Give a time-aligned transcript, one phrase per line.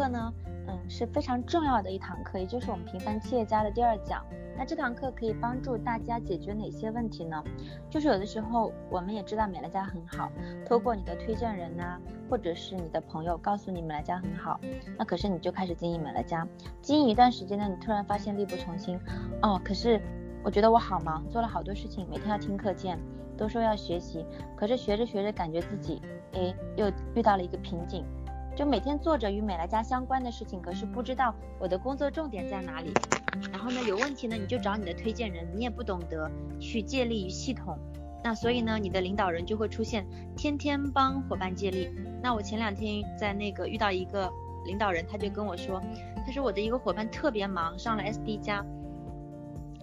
[0.00, 0.32] 课呢，
[0.66, 4.24] 嗯，是非常重要的一堂课，也就是我们平凡企业家的第二讲。
[4.56, 7.44] 那这堂课可以帮助大家解决哪些问题呢？
[7.90, 10.32] 就是有的时候我们也知道美乐家很好，
[10.66, 12.00] 透过你的推荐人呐、
[12.30, 14.58] 或者是你的朋友告诉你美乐家很好，
[14.98, 16.48] 那可是你就开始经营美乐家，
[16.80, 18.98] 经营一段时间呢，你突然发现力不从心，
[19.42, 20.00] 哦，可是
[20.42, 22.98] 我觉得我好忙，做了好多事情，每天要听课件，
[23.36, 24.24] 都说要学习，
[24.56, 26.00] 可是学着学着感觉自己，
[26.32, 28.02] 诶，又遇到了一个瓶颈。
[28.60, 32.92] 就每天做着与美乐家相关的事情，可是不知道我的工作重点在哪里。
[33.50, 37.78] 然后呢，有问题呢，你就找你的推荐人，你也不懂得去借力于系统。
[38.22, 41.88] 那所以呢，你的领导人就会出现天天帮伙伴借力。
[42.22, 44.30] 那我前两天在那个遇到一个
[44.66, 45.80] 领导人，他就跟我说，
[46.26, 48.62] 他说我的一个伙伴特别忙，上了 SD 加。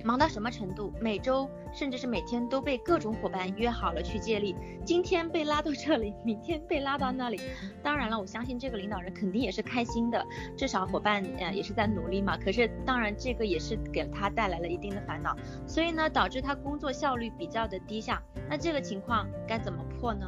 [0.04, 0.94] 忙到什么程度？
[1.02, 7.42] 每周甚至是每天都被各种伙伴约好了去借力，今天被拉到这里，明天被拉到那里。
[7.82, 10.24] 当然了，我相信这个领导人肯定也是开心的，
[10.56, 12.38] 至少伙伴呃也是在努力嘛。
[12.38, 18.22] 可是当然这个也是给他带来了一定的烦恼，所以呢导致他工作效率比较的低下。
[18.50, 20.28] 那这个情况该怎么破呢？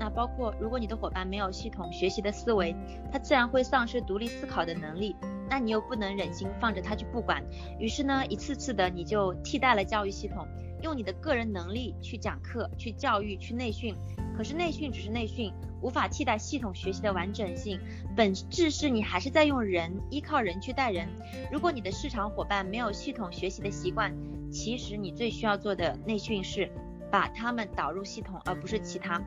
[0.00, 2.74] 那包括如果你的伙伴没有系统学习的思维，
[3.12, 5.14] 他自然会丧失独立思考的能力。
[5.50, 7.44] 那你又不能忍心放着他去不管，
[7.78, 10.46] 于是呢，一次次的你就替代了教育系统，
[10.80, 13.94] 用你的个人能力去讲课、去教育、去内训。
[14.36, 17.78] 可是内训只是内训，无法替代系统学习的完整性。
[18.16, 21.06] 本质是你还是在用人，依靠人去带人。
[21.52, 24.16] 如果你的市场伙伴没有系统学习的习惯，
[24.50, 26.70] 其实你最需要做的内训是
[27.10, 29.20] 把他们导入系统，而不是其他。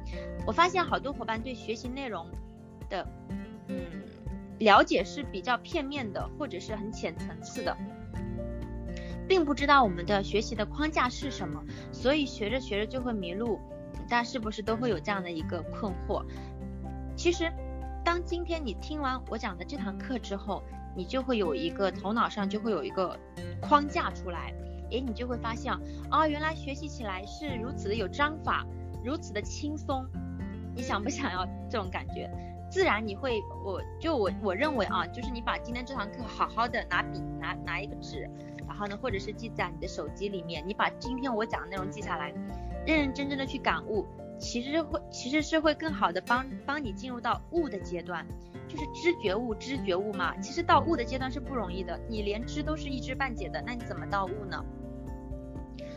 [0.46, 2.28] 我发现好多伙伴对学习内容
[2.90, 3.08] 的，
[3.68, 3.78] 嗯。
[4.60, 7.76] 了解是比较片面的，或者是很浅层次的，
[9.28, 11.62] 并不知道我们的学习的框架是什么，
[11.92, 13.60] 所以学着学着就会迷路。
[14.08, 16.24] 大家是不是都会有这样的一个困惑？
[17.18, 17.52] 其实，
[18.06, 20.64] 当今天你听完我讲的这堂课之后，
[20.96, 23.20] 你就会有一个头脑上就会有一个
[23.60, 24.54] 框架出来，
[24.94, 25.74] 诶，你就会发现
[26.10, 28.66] 啊，原来学习起来是如此的有章法，
[29.04, 30.06] 如此的轻松。
[30.76, 32.30] 你想不想要这种感觉？
[32.72, 38.28] 自然你会，我就我我认为啊，就是你把今天这堂课好好的拿笔拿拿一个纸，
[38.68, 42.32] 然后呢，或者是记在你的手机里面，你把今天我讲的内容记下来，
[42.88, 44.08] 认认真真的去感悟，
[44.40, 48.26] 其实会其实是会更好的帮帮你进入到悟的阶段，
[48.68, 50.36] 就是知觉悟知觉悟嘛。
[50.38, 54.66] 其实到悟的阶段是不容易的，你连知都是一知半解的，那你怎么到悟呢？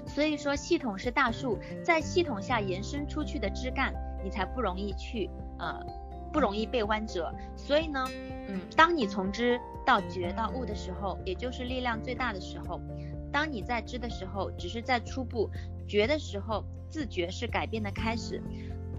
[0.07, 3.93] 所以说系统是大树，在系统下延伸出去的枝干，
[4.25, 5.29] 你才不容易去
[5.59, 5.85] 呃。
[6.33, 8.05] 不容易被弯折，所以呢，
[8.49, 12.79] 嗯，当你从知到觉到悟的时候，也就是力量最大的时候。
[13.33, 15.49] 当你在知的时候，只是在初步；
[15.89, 18.43] 觉的时候，自觉是改变的开始。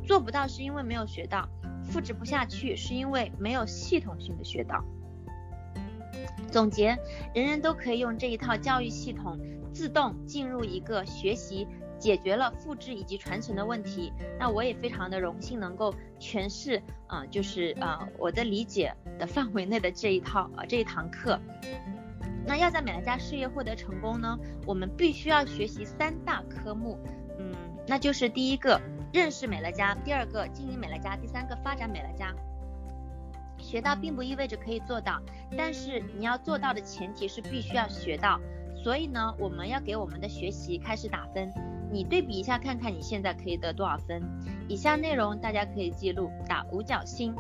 [0.04, 1.48] 做不到是因为没有学到，
[1.84, 4.84] 复制不下去是因为没有系统性的学到。
[6.50, 6.98] 总结，
[7.36, 9.38] 人人都可以用这一套教育系统，
[9.78, 11.68] 自动进入一个学习。
[12.00, 16.78] 解决了复制以及传承的问题，那我也非常的荣幸能够诠释
[17.08, 21.40] 啊、呃，就是啊、呃、我的理解的范围内的这一套啊、呃、这一堂课。
[22.46, 24.38] 那要在美乐家事业获得成功呢，
[24.68, 27.00] 我们必须要学习三大科目，
[27.40, 27.52] 嗯，
[27.88, 28.80] 那就是第一个
[29.12, 32.32] 认识美乐家，第二个经营美乐家，第三个发展美乐家。
[33.58, 35.20] 学到并不意味着可以做到，
[35.58, 38.40] 但是你要做到的前提是必须要学到，
[38.88, 41.52] 所以呢，我们要给我们的学习开始打分。
[41.92, 44.24] 你对比一下，看看你现在可以得多少分。
[44.70, 47.36] 以下内容大家可以记录，打五角星。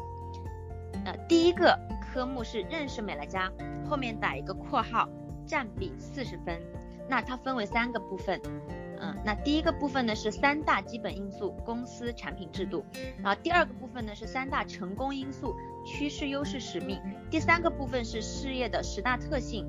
[1.05, 3.49] 呃，第一个科目是认识美乐家，
[3.89, 5.07] 后面打一个括号，
[5.45, 6.61] 占比四十分。
[7.07, 8.41] 那它分为三个部分。
[8.99, 12.83] 嗯，那第一个部分呢是三大基本因素，公司、产品、制度。
[13.23, 16.99] 然后第二个部分呢是三大成功因素，趋势、优势、使命。
[17.31, 19.65] 第三个部分是事业的十大特性。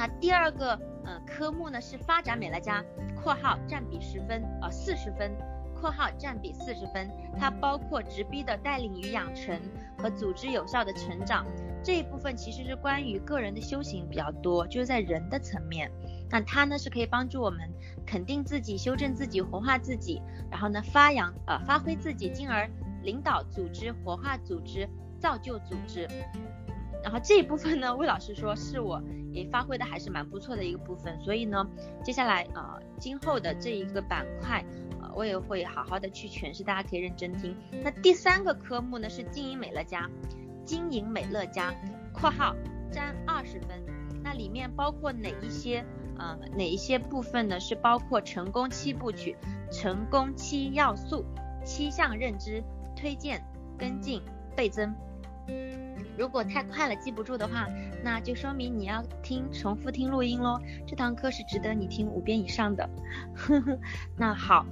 [0.00, 0.70] 那第二个
[1.04, 2.82] 呃科目呢是发展美乐家
[3.22, 5.30] （括号占比十分，啊四十分，
[5.78, 7.06] 括号占比四十分），
[7.38, 9.60] 它包括直逼的带领与养成
[9.98, 11.44] 和组织有效的成长
[11.84, 15.92] 这一部分，其实是关于个人的修行比较多，就是在人的层面。
[16.30, 17.70] 那它呢是可以帮助我们
[18.06, 22.66] 肯定自己、修正自己、活化自己，然后呢发扬呃发挥自己，进而
[23.02, 24.88] 领导组织、活化组织、
[25.18, 26.08] 造就组织。
[27.02, 29.02] 然后这一部分呢，魏老师说是我
[29.32, 31.66] 也发挥的还是蛮不错的一个部分，所以呢，
[32.04, 34.64] 接下来呃今后的这一个板块，
[35.00, 37.56] 呃我也会好好的去诠释，大家可以认真听。
[37.82, 40.08] 那第三个科目呢是经营美乐家，
[40.64, 41.74] 经营美乐家
[42.12, 42.54] （括号
[42.92, 43.82] 占二十分），
[44.22, 45.84] 那里面包括哪一些
[46.18, 47.58] 呃哪一些部分呢？
[47.58, 49.36] 是包括成功七部曲、
[49.72, 51.24] 成功七要素、
[51.64, 52.62] 七项认知、
[52.94, 53.42] 推荐、
[53.78, 54.20] 跟进、
[54.54, 54.94] 倍增。
[56.20, 57.66] 如果太快了记不住的话，
[58.04, 60.60] 那就说明你要听重复听录音喽。
[60.86, 62.86] 这堂课是值得你听五遍以上的。
[64.18, 64.66] 那好，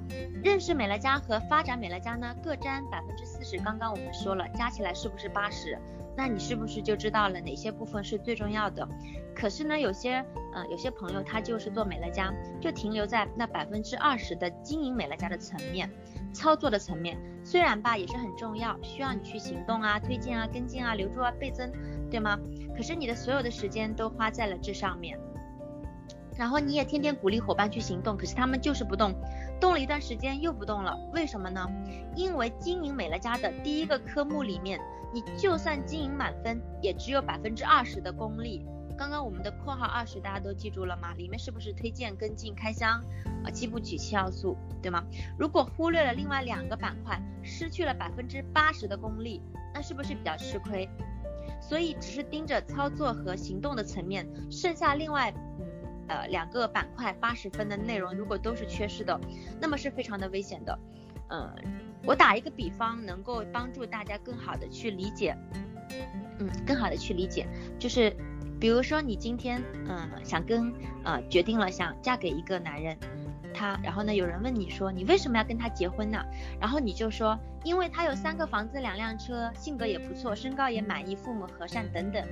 [0.44, 3.56] 认识美乐家和发展美乐家呢，各占百分之四十。
[3.64, 5.78] 刚刚我们说了，加起来是不是八十？
[6.14, 8.86] 那你是不是就知道了哪些部分是最重要的？
[9.34, 10.22] 可是呢，有些
[10.52, 12.30] 呃有些朋友他就是做美乐家，
[12.60, 15.88] 就停留在那百分之二十的经营美乐家的层面。
[16.32, 21.70] 操作的层面虽然吧也是很重要，需要你去行动啊、推荐啊、跟进啊、留住啊、倍增，
[22.10, 22.38] 对吗？
[22.76, 25.18] 可是你的所有的时间都花在了这上面，
[26.36, 29.14] 然后你也天天鼓励伙伴去行动，可是他们就是不动，
[29.60, 31.66] 动了一段时间又不动了，为什么呢？
[32.14, 34.78] 因为经营美乐家的第一个科目里面，
[35.12, 38.64] 你就算经营满分，也只有百分之二十的功力。
[38.98, 41.14] 刚刚我们的括号二十大家都记住了吗？
[41.14, 43.00] 里面是不是推荐、跟进、开箱
[43.44, 45.04] 啊七步曲七要素，对吗？
[45.38, 49.40] 如果忽略了另外两个板块，失去了百分之八十的功力，
[49.72, 50.88] 那是不是比较吃亏？
[51.60, 55.66] 所以只是盯着操作和行动的层面，剩下另外嗯
[56.08, 59.18] 呃两个板块八十分的内容，如果都是缺失的，
[59.60, 60.76] 那么是非常的危险的。
[61.28, 61.54] 嗯、呃，
[62.04, 65.36] 我打一个比方，能够帮助大家更好的去理解，
[66.40, 67.46] 嗯，更好的去理解，
[67.78, 68.12] 就是。
[68.60, 70.72] 比如说你今天嗯想跟
[71.04, 72.96] 呃决定了想嫁给一个男人，
[73.54, 76.18] 他然后呢有人问你说你为什么要跟他结婚呢？
[76.60, 82.24] 然后你就说因为他有三个房子两辆车，性格也不错，身高也满意，父母和善等等。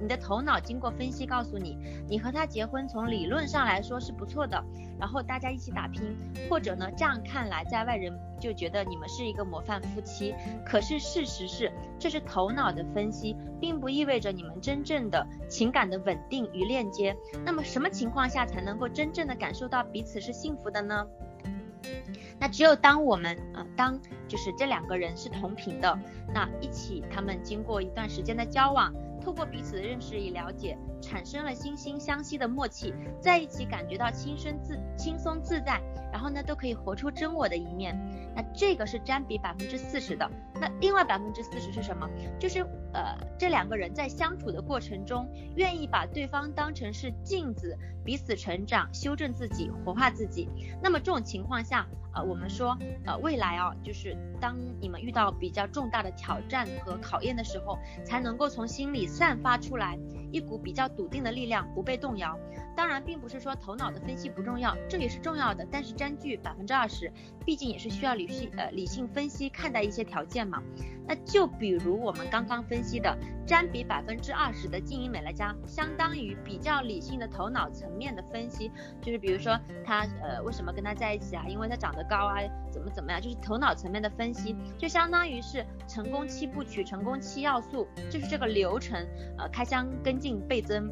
[0.00, 1.76] 你的头脑经过分析告诉你，
[2.08, 4.64] 你和他结婚从理论上来说是不错的，
[4.98, 6.16] 然后大家一起打拼，
[6.48, 10.34] 或者呢这样看来在外人就觉得你们是一个模范夫妻。
[10.64, 17.14] 可是事实是，这是头脑的分析，并不意味着你们真正的情感的稳定与链接。
[17.44, 21.06] 那么什么情况下才能够真正的感受到彼此是幸福的呢？
[22.38, 23.98] 那只有当我们呃当
[24.30, 25.98] 就是这两个人是同频的，
[26.32, 28.94] 那一起他们经过一段时间的交往。
[29.22, 35.78] 透过彼此的认识与了解，产生了惺惺相惜的默契，在一起感觉到轻松自轻松自在，
[36.10, 37.94] 然后呢都可以活出真我的一面。
[38.34, 40.26] 那这个是占比百分之四十的。
[40.54, 42.08] 那另外百分之四十是什么？
[42.38, 42.60] 就是
[42.94, 50.48] 呃这两个人在相处的过程中，愿意把对方当成是镜子，彼此成长、修正自己、活化自己。
[50.82, 51.86] 那么这种情况下。
[52.12, 59.98] 呃，我们说，呃，未来啊，就是当你们遇到比较重大的挑战和考验的时候，才能够从心里散发出来
[60.32, 62.38] 一股比较笃定的力量，不被动摇。
[62.76, 67.12] 当然，并不是说头脑的分析不重要，这也是重要的，但是占据百分之二十，
[67.44, 70.62] 毕竟也是需要理性呃理性分析看待一些条件嘛。
[71.06, 78.70] 那就比如我们刚刚分析的，占比百分之二十的经营美乐家，相当于比较理性的头脑层面的分析，
[79.02, 82.36] 就是比如说他呃为什么跟他在一起啊，因为他长得高啊，
[82.70, 89.06] 怎么怎么样，就是头脑层面的分析，就相当于是成功七部曲、成功七要素，就是这个流程，
[89.38, 90.90] 呃，开箱、跟进、倍增。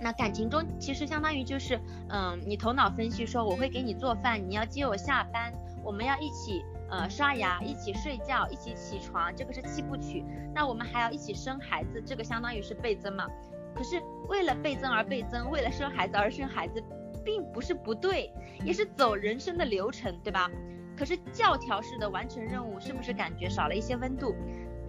[0.00, 1.78] 那感情中其实相当于就是，
[2.08, 5.52] 嗯，你头脑分析说我会给你做饭，你要接我下班，
[5.84, 10.24] 我们要一起呃刷牙，一起睡觉，一起起床，这个是七部曲。
[10.52, 13.28] 那我们还要一起生孩子，这个相当于是倍增嘛。
[13.74, 16.82] 可是为了倍增而倍增，为了生孩子而生孩子。
[17.24, 18.32] 并不是不对，
[18.64, 20.50] 也是走人生的流程，对吧？
[20.96, 24.34] 可是教条式的完成任务，是不是感觉少了一些温度？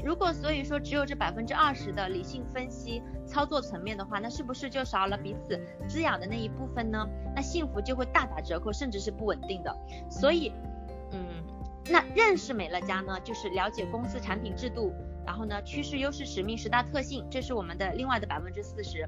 [0.04, 5.58] 如果所以说只有这百分之二十的理性分析操作层面的话，那是不是就少了彼此
[5.88, 7.08] 滋养的那一部分呢？
[7.34, 9.74] 那幸福就会大打折扣，甚至是不稳定的。
[10.10, 10.52] 所以，
[11.12, 11.42] 嗯，
[11.90, 14.94] 那认识美乐家呢，就是了解公司产品制度，
[15.26, 19.08] 然后呢，趋势、优势、使命、十大特性，这是我们的另外的百分之四十。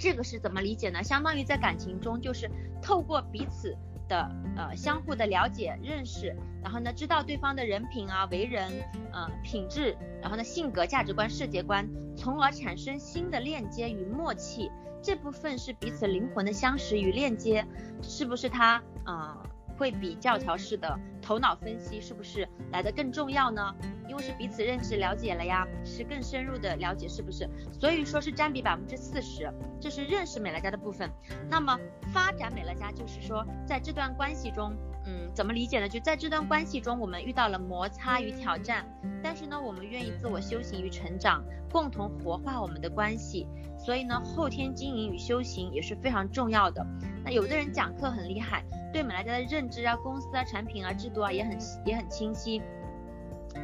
[0.00, 1.02] 这个是怎么理解呢？
[1.02, 3.76] 相当于在感情中，就是透过彼此
[4.08, 8.72] 的呃相互的了解认识，然后呢知道对方的人品啊、为人
[9.12, 14.70] 呃品质，然后呢性格、价值观、世界观，从而产生新的链接与默契。
[15.02, 17.66] 这部分是彼此灵魂的相识与链接，
[18.02, 19.36] 是不是他啊
[19.80, 23.74] 会比教条式的头脑分析是不是来得更重要呢？
[24.06, 27.48] 因为是彼此认识了解了呀，是更深入的了解，是不是？
[27.72, 31.10] 所以说是占比百分之四十，这是认识美乐家的部分。
[31.48, 31.78] 那么
[32.12, 34.76] 发展美乐家就是说，在这段关系中，
[35.06, 35.88] 嗯，怎么理解呢？
[35.88, 38.84] 就在这段关系中，我们遇到了摩擦与挑战，
[39.22, 41.42] 但是呢，我们愿意自我修行与成长，
[41.72, 43.46] 共同活化我们的关系。
[43.78, 46.86] 所以呢，后天经营与修行也是非常重要的。
[47.24, 52.60] 那有的人讲课很厉害，对美乐家的认知啊、公司啊、产品啊、制度啊也很也很清晰。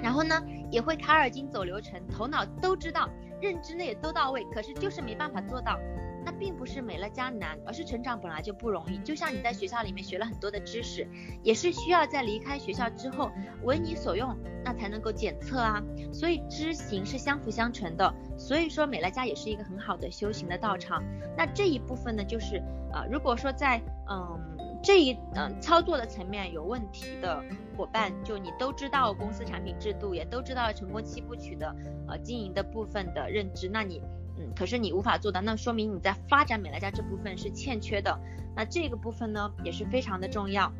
[0.02, 3.09] 然后呢，也会卡耳经走流程，头脑都知道，
[3.43, 5.78] 认知呢也都到位，可是就是没办法做到。
[6.26, 8.99] 那并不是美乐家难，而是成长本来就不容易。
[8.99, 11.06] 就像你在学校里面学了很多的知识，
[11.40, 13.30] 也是需要在离开学校之后
[13.62, 15.80] 为你所用，那才能够检测啊。
[16.12, 18.12] 所以知行是相辅相成的。
[18.37, 21.00] 所以说美乐家也是一个很好的修行的道场。
[21.37, 22.61] 那这一部分呢，就是
[22.92, 23.80] 呃，如果说在
[24.11, 27.40] 嗯这一嗯、操作的层面有问题的
[27.76, 31.73] 伙伴，就你都知道公司产品制度，也都知道成功七部曲的
[32.09, 34.02] 呃经营的部分的认知，那你。
[34.38, 38.19] 嗯，可是你无法做到，那说明你在发展美乐家这部分是欠缺的。
[38.55, 40.73] 那这个部分呢，也是非常的重要，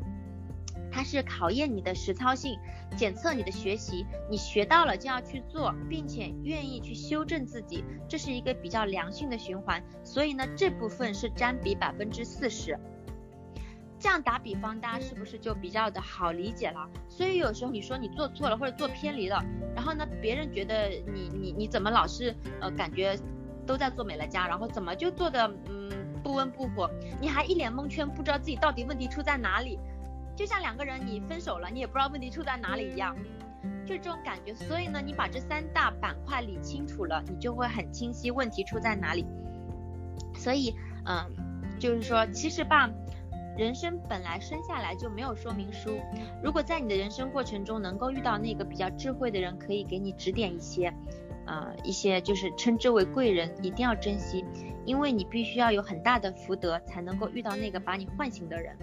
[0.91, 2.57] 它是考验你的实操性，
[2.95, 9.83] 检测你的学习，你学到了就要去做，并且愿意去修正自己，这是一个比较良性的循环。
[10.03, 12.77] 所以呢，这部分是占比百分之四十。
[13.99, 16.87] 这样打比方，大家是不是就比较的好理解了？
[17.09, 19.43] 所以有时候你说你做错了或者做偏离了，
[19.75, 23.15] 然后呢，别人觉得你你你怎么老是呃感觉。
[23.67, 25.91] 都在做美乐家，然后怎么就做的嗯
[26.23, 26.89] 不温不火？
[27.21, 29.77] 你还一脸蒙圈，不知道自己到底问题出在哪里，
[30.35, 33.15] 就像两个人你分手了，你也不知道问题出在哪里一样，
[33.85, 34.55] 就这种感觉。
[34.55, 39.25] 所以呢，你把这三大板块理清楚了，你就会很清晰问题出在哪里。
[40.33, 40.73] 所以
[41.05, 42.89] 嗯，就是说，其实吧，
[43.57, 45.99] 人生本来生下来就没有说明书。
[46.43, 50.93] 如果在你的人生过程中能够遇到那个比较智慧的人，可以给你指点一些。
[51.47, 54.45] 呃，一些就是称之为贵人，一定要珍惜，
[54.85, 58.77] 因为你必须要有很大的福德，才能够遇到那个把你唤醒的人。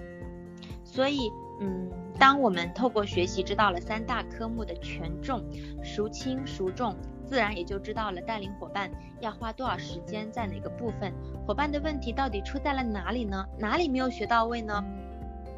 [0.83, 1.31] 所以，
[1.61, 5.43] 嗯，当我们透过学习知道了三大科目的权重，
[5.83, 8.91] 孰轻孰重，自然也就知道了带领伙伴
[9.21, 11.13] 要花多少时间在哪个部分，
[11.47, 13.45] 伙伴的问题到底出在了哪里呢？
[13.59, 14.85] 哪里没有学到位呢？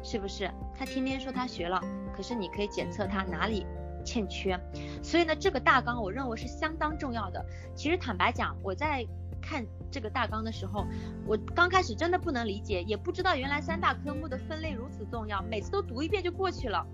[0.03, 0.49] 是不是？
[0.73, 1.81] 他天天说他学了，
[2.15, 3.65] 可是你可以检测他哪里
[4.07, 4.57] 欠缺，
[5.03, 7.45] 所以呢，这个大纲我认为是相当重要的。
[7.75, 9.05] 其实坦白讲，我在
[9.41, 10.87] 看这个大纲的时候，
[11.25, 15.43] 我刚开始真的不能理解，也不知道原来三大科目的分类如此重要。
[15.43, 16.87] 每次都读一遍就过去了，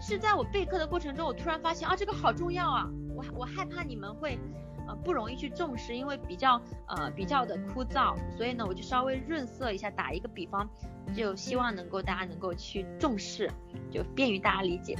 [0.00, 2.88] 是在我备课的过程中，我突然发现啊，这个好重要啊！
[3.16, 4.38] 我我害怕你们会
[4.86, 10.68] 呃不容易去重视，因为比较呃比较的枯燥，所以呢，我就稍微润色一下，打一个比方，
[11.12, 13.50] 就希望能够大家能够去重视，
[13.90, 14.96] 就便于大家理解。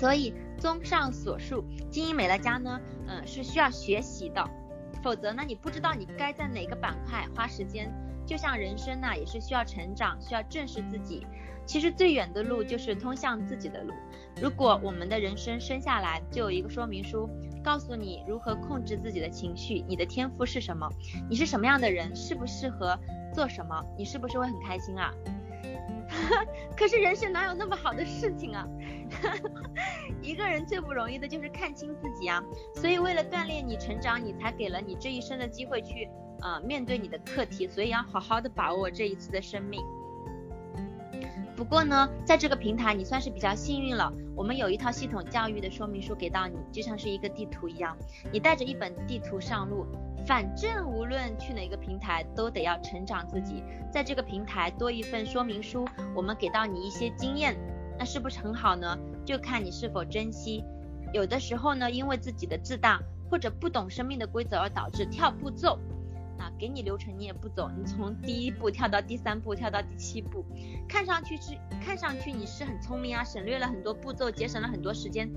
[0.00, 4.42] 所以，综上所述，经营美乐家呢，嗯，是需要学习的，
[5.02, 7.92] 否则呢，你不知道你该在哪个板块花时间。
[8.24, 11.26] 就像人生呢，也是需要成长，需要正视自己。
[11.66, 13.92] 其实最远的路就是通向自己的路。
[14.40, 17.28] 如果我们的人生生下来就有一个说明书，
[17.62, 20.88] 告诉你如何控制自己的情绪，你的天赋是什么，
[21.28, 22.98] 你是什么样的人，适不适合
[23.34, 25.12] 做什么，你是不是会很开心啊？
[26.76, 28.66] 可是人生哪有那么好的事情啊？
[30.20, 32.42] 一个人最不容易的就是看清自己啊。
[32.74, 36.08] 所以为了锻炼你成长，你才给了你这一生的机会去
[36.42, 37.68] 呃面对你的课题。
[37.68, 39.80] 所以要好好的把握这一次的生命。
[41.56, 47.94] 不过呢，在这个平台你算是比较幸运了，我们有一套系统教育的说明书给到你，就像是一个地图一样，
[48.32, 49.86] 你带着一本地图上路。
[50.26, 53.62] 反正无论去哪个平台，都得要成长自己。
[53.92, 57.56] 在这个平台多一份说明书，我们给到你一些经验，
[57.98, 58.96] 那是不是很好呢？
[59.24, 60.64] 就看你是否珍惜。
[61.12, 65.78] 有的时候呢，因为自己的自大或者不懂生命的规则而导致跳步骤，
[66.38, 70.44] 啊，给你流程你也不走，你从第一步跳到第三步，跳到第七步，
[70.88, 75.28] 看上去是看上去你是很聪明啊，省略了很多步骤，节省了很多时间。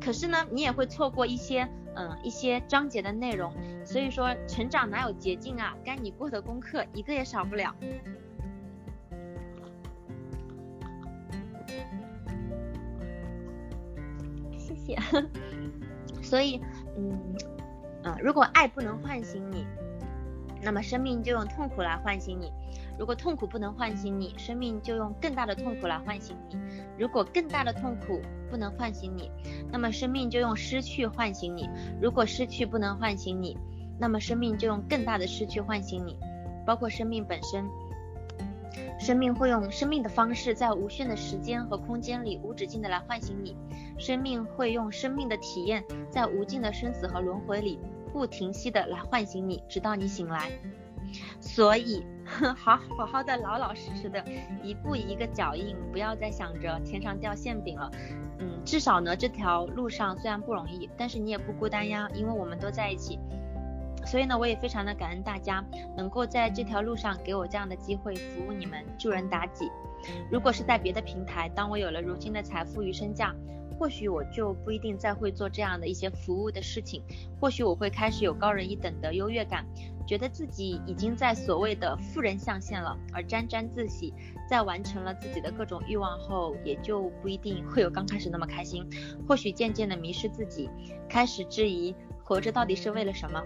[0.00, 3.52] 可是呢，你也会错过一些，嗯，一些章节的内容。
[3.84, 5.76] 所以说，成长哪有捷径啊？
[5.84, 7.74] 该你过的功课一个也少不了。
[14.58, 14.96] 谢谢。
[16.22, 16.60] 所以，
[16.96, 17.18] 嗯，
[18.04, 19.66] 嗯，如果爱不能唤醒你，
[20.62, 22.52] 那么生命就用痛苦来唤醒你。
[23.00, 26.58] 如果痛苦不能唤醒你，生命就用更大的痛苦来唤醒你；
[26.98, 29.32] 如果更大的痛苦不能唤醒你，
[29.72, 31.62] 那么生命就用失去唤醒你；
[31.98, 33.56] 如果失去不能唤醒你，
[33.98, 36.14] 那么生命就用更大的失去唤醒你。
[36.66, 37.64] 包括生命本身，
[38.98, 43.56] 生命会用生命的方式，在无限的时间和空间里无止境的来唤醒你；
[43.98, 47.78] 生命会用生命的体验，在无尽的生死和轮回里
[48.12, 50.50] 不停息的来唤醒你，直到你醒来。
[51.40, 52.04] 所以，
[52.56, 54.24] 好好好的，老老实实的，
[54.62, 57.90] 一步一个脚印，不要再想着天上掉馅饼了。
[58.38, 63.18] 嗯，至少呢，这条路上虽然不容易，但是你也不孤单呀，因为我们都在一起。
[64.06, 65.62] 所以呢，我也非常的感恩大家
[65.94, 69.70] 能够在这条路上给我这样的机会服务你们，助人达己。
[70.30, 73.34] 如果是在别的平台，当我有了如今的财富与身价，
[73.80, 77.02] 或许我就不一定再会做这样的一些服务的事情，
[77.40, 79.64] 或许我会开始有高人一等的优越感，
[80.06, 84.12] 觉得自己已经在所谓的富人象限了，而沾沾自喜。
[84.50, 88.84] 在完成了自己的各种欲望后，也就不一定会有刚开始那么开心，
[89.26, 90.68] 或许渐渐的迷失自己，
[91.08, 93.42] 开始质疑活着到底是为了什么。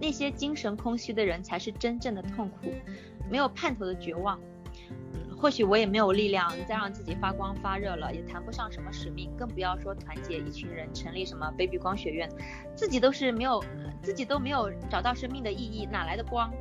[0.00, 2.68] 那些精神空虚的人才是真正的痛苦，
[3.28, 4.38] 没有盼头的绝望。
[5.40, 12.28] 或许我也没有力量再让自己发光发热了，也谈不上什么使命，更不要说团结一群人成立什么 baby 光学院，
[12.74, 13.62] 自己都是没有，
[14.02, 16.52] 自己都没有找到生命的意义，哪来的光？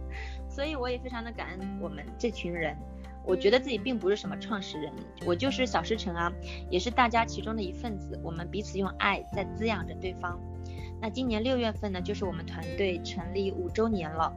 [0.46, 2.76] 所以我也非常的感恩我们这群人，
[3.24, 4.92] 我觉得自己并不是什么创始人，
[5.24, 6.30] 我就是小师承啊，
[6.68, 10.38] 也是大家其中的一份子，我们彼此用爱在滋养着对方。
[11.00, 14.30] 那今年六月份呢，就是我们团队成立五周年了。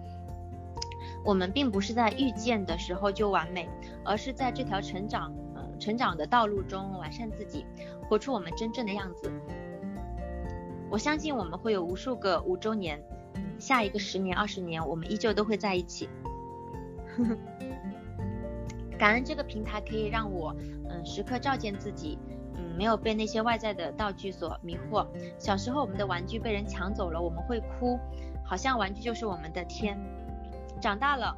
[1.23, 3.69] 我们并不是在遇见的时候就完美，
[4.03, 7.65] 而是在这条成长，呃，成长的道路中完善自己，
[8.09, 9.31] 活出我们真正的样子。
[10.89, 13.01] 我相信我们会有无数个五周年，
[13.59, 16.09] 下一个十年、二十年，我们依旧都会在一起。
[18.97, 20.55] 感恩这个平台可以让我，
[20.89, 22.19] 嗯，时刻照见自己，
[22.55, 25.07] 嗯，没有被那些外在的道具所迷惑。
[25.39, 27.99] 小时候我们的玩具被人抢走了，我们会哭，
[28.43, 29.97] 好像玩具就是我们的天。
[30.81, 31.37] 长大了，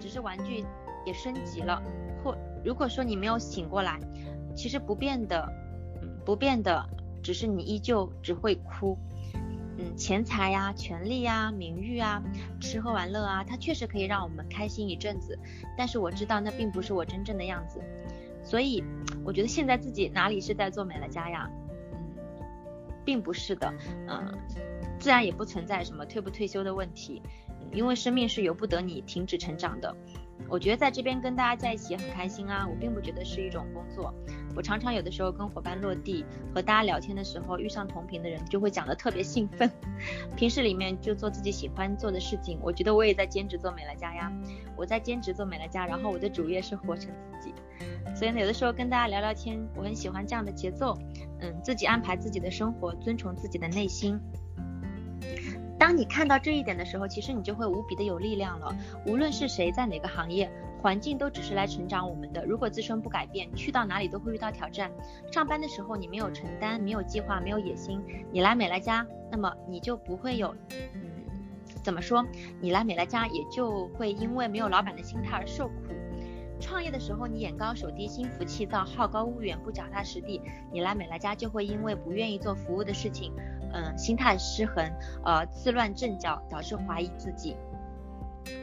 [0.00, 0.64] 只是玩具
[1.06, 1.80] 也升级了。
[2.22, 4.00] 或如果说你没有醒过来，
[4.56, 5.48] 其实不变的，
[6.02, 6.84] 嗯，不变的，
[7.22, 8.98] 只是你依旧只会哭。
[9.76, 12.22] 嗯，钱财呀、权力呀、名誉啊、
[12.60, 15.38] 吃喝玩乐啊，它确实可以让我们开心一阵子。
[15.76, 17.80] 但是我知道那并不是我真正的样子。
[18.44, 18.84] 所以
[19.24, 21.50] 我觉得现在自己哪里是在做美乐家呀？
[21.92, 21.98] 嗯，
[23.04, 23.74] 并不是的。
[24.06, 24.32] 嗯，
[25.00, 27.20] 自然也不存在什么退不退休的问题。
[27.74, 29.94] 因为生命是由不得你停止成长的，
[30.48, 34.14] 我觉得在这边跟大家在一起很开心啊，我并不觉得是一种工作。
[34.56, 39.68] 我常常有的时候跟伙伴落地和大家聊天的时候，遇上同频的人就会讲得特别兴奋。
[40.36, 44.32] 平时里面就做自己喜欢做的事情，我觉得我也在兼职做美乐家呀，
[44.76, 47.52] 我在兼职做美乐家，然后我的主业是活成自己。
[48.14, 50.96] 所以呢，有的时候跟大家聊聊天，我很喜欢这样的节奏，
[51.40, 54.20] 嗯，自己安排自己的生活，遵从自己的内心。
[55.78, 58.74] 当你看到这一点的时候，其实你就会无比的有力量了。
[59.06, 62.44] 无论是谁在哪个行业，环境都只是来成长我们的。
[62.44, 64.90] 如果自身不改变，去到哪里都会遇到挑战。
[65.32, 71.00] 上班的时候你没有承担，没有计划，没有野心，你来美乐家，那么你就不会有，嗯，
[71.82, 72.24] 怎么说？
[72.60, 75.74] 你来美乐家也就会因为没有老板的心态而受苦。
[76.60, 80.40] 创业的时候你眼高手低，心浮气躁，好高骛远，不脚踏实地，
[80.72, 83.32] 你来美乐家就会因为不愿意做服务的事情。
[83.74, 84.88] 嗯，心态失衡，
[85.24, 87.56] 呃，自乱阵脚，导致怀疑自己。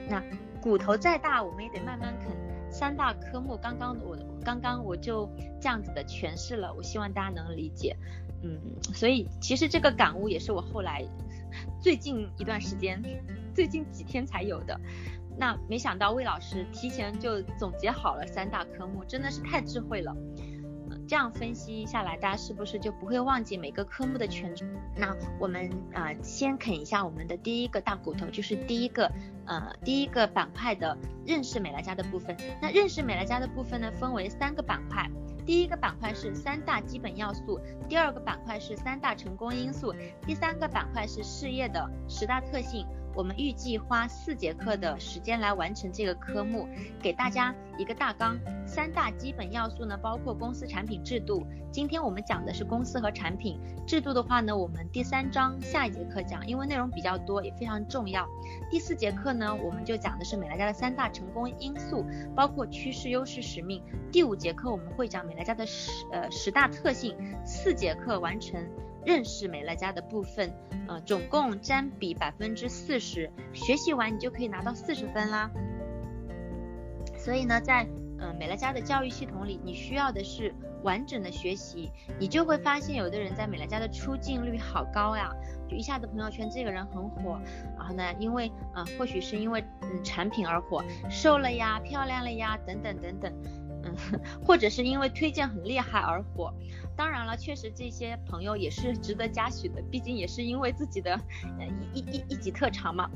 [0.07, 0.23] 那
[0.61, 2.31] 骨头再大，我们也得慢慢啃。
[2.71, 7.95] 三大科目，刚刚我刚刚我就这样子的诠释了，我希望大家能理解。
[8.43, 8.57] 嗯，
[8.93, 11.05] 所以其实这个感悟也是我后来
[11.81, 13.03] 最近一段时间，
[13.53, 14.79] 最近几天才有的。
[15.37, 20.15] 那没想到魏老师提前就总结好了三大科目，真的是太智慧了。
[21.07, 24.67] 这样分析下来，大家是不是就不会忘记每个科目的权重？
[24.95, 29.11] 那我们呃先啃一下我们的第一个大骨头，就是第一个
[29.45, 32.35] 呃第一个板块的认识美乐家的部分。
[32.61, 35.09] 那认识美乐家的部分呢，分为三个板块。
[35.43, 37.59] 第一个板块是三大基本要素，
[37.89, 39.93] 第二个板块是三大成功因素，
[40.25, 42.85] 第三个板块是事业的十大特性。
[43.13, 46.67] 我们预计花四节课的时间来完成这个科目，
[47.01, 48.39] 给大家一个大纲。
[48.65, 51.45] 三大基本要素呢，包括公司、产品、制度。
[51.71, 53.59] 今天我们讲的是公司和产品。
[53.85, 58.25] 制度的话呢，我们第三章下一节课讲，因为内容比较多，也非常重要。
[58.69, 63.83] 第四节课呢，我们就讲的是美乐家的三大成功因素，包括趋势、优势、使命。
[64.11, 67.17] 第五节课我们会讲美乐家的十呃十大特性。
[67.43, 68.65] 四节课完成。
[69.05, 70.53] 认识美乐家的部分，
[70.87, 75.49] 呃，总共占比百分之四十，学习完你就可以拿到四十分啦。
[77.17, 77.87] 所以呢，在
[78.19, 85.31] 呃美乐家的教育系统里，你需要的是完整的学习，你就会发现有的人在美乐家的出镜率好高呀，
[85.69, 87.39] 就一下子朋友圈这个人很火，
[87.77, 93.31] 然后呢，因为呃或许是因为嗯产品而火，瘦了呀，漂亮了呀，等等等等，
[93.83, 96.53] 嗯，或者是因为推荐很厉害而火。
[96.95, 101.13] 当然了，确实这些朋友也是值得嘉许的，毕竟也是因为自己的
[101.59, 103.09] 呃一一一一己特长嘛。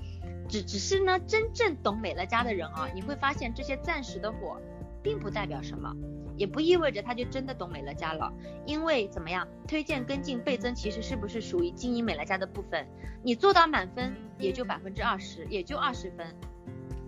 [0.47, 4.61] 只只是呢，真正懂美乐家的人啊，你会发现这些暂时的火，
[5.01, 5.91] 并不代表什么，
[6.37, 8.31] 也不意味着他就真的懂美乐家了。
[8.65, 12.87] 因为怎么样，推荐跟进倍增，其实是不是属于经营美乐家的部分？
[13.23, 16.27] 你做到满分，也就百分之二十，也就二十分。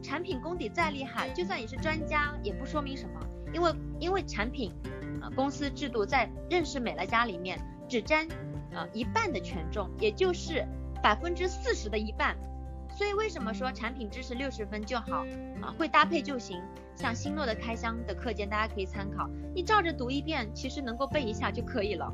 [0.02, 3.20] 产品功底再厉害，就算你是专家，也不说明什么，
[3.54, 4.72] 因为因为产品。
[5.20, 8.28] 呃公司制度在认识美乐家里面只占
[8.72, 10.64] 呃一半的权重，也就是
[11.02, 12.38] 百分之四十的一半。
[12.96, 15.26] 所以为什么说产品支持六十分就好
[15.60, 15.74] 啊？
[15.76, 16.62] 会搭配就行。
[16.96, 22.14] 像新诺的开箱的课件，大家可以参考，你照着读一遍，其实能够背一下就可以了。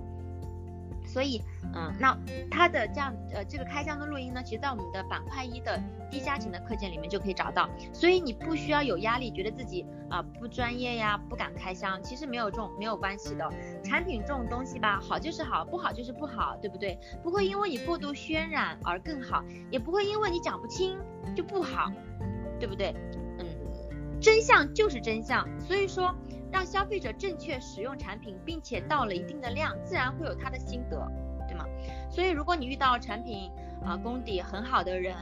[1.13, 1.39] 所以，
[1.76, 2.17] 嗯，那
[2.49, 7.69] 它的这样，呃，这个开箱的录音呢，其实在我们的板块一的低价钱的课件里面就可以找到。
[7.93, 13.47] 所以你不需要有压力，觉得自己啊、不专业呀，不敢开箱，其实没有这种没有关系的。
[13.84, 16.97] 产品这种东西吧，好就是好，不好就是不好，对不对？
[17.21, 20.97] 不会因为你过度渲染而更好，也不会因为你讲不清
[21.36, 21.91] 就不好，
[22.60, 22.95] 对不对？
[23.38, 23.45] 嗯，
[24.19, 25.47] 真相就是真相。
[25.60, 26.12] 所以说。
[26.53, 31.11] 让消费者正确使用产品，并且到了一定的量，自然会有他的心得，
[31.47, 31.65] 对吗？
[32.11, 33.49] 所以如果你遇到产品
[33.83, 35.15] 啊、功底很好的人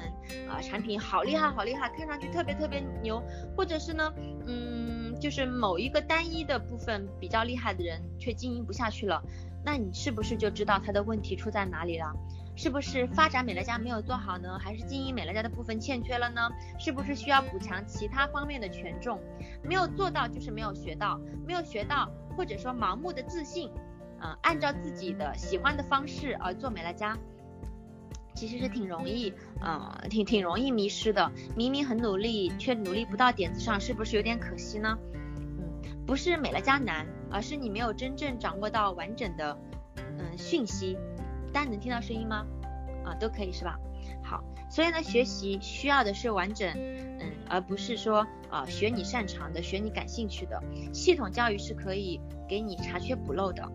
[0.49, 3.23] 啊、产品好厉害好厉害，看上去特别特别牛，
[3.55, 4.13] 或者是呢，
[4.45, 9.23] 嗯，就是某一个单一的部分比较厉害的人却经营不下去了，
[9.63, 12.13] 那你是不是就知道他的问题出在哪里了？
[12.61, 14.59] 是不是发展美乐家没有做好呢？
[14.59, 16.47] 还是经营美乐家的部分欠缺了呢？
[16.77, 19.19] 是不是需要补强其他方面的权重？
[19.63, 23.71] 没有做到就是没有学到，没有学到或者说盲目的自信，
[24.19, 27.17] 呃，按照自己的喜欢的方式而做美乐家，
[28.35, 31.31] 其实是挺容易，呃，挺挺容易迷失的。
[31.55, 34.95] 明明很努力，却努力不到点子上，是不是有点可惜呢？
[35.25, 39.57] 嗯，不是美乐家难，而是你没有真正掌握到完整的，
[39.97, 40.95] 嗯，讯息。
[41.53, 42.45] 大家能听到声音吗？
[43.05, 43.79] 啊，都可以是吧？
[44.23, 50.61] 好，所以呢，学习需要的是完整，嗯，而不是说啊，学你擅长的，学你感兴趣的。
[50.93, 53.69] 系统教育是可以给你查缺补漏的。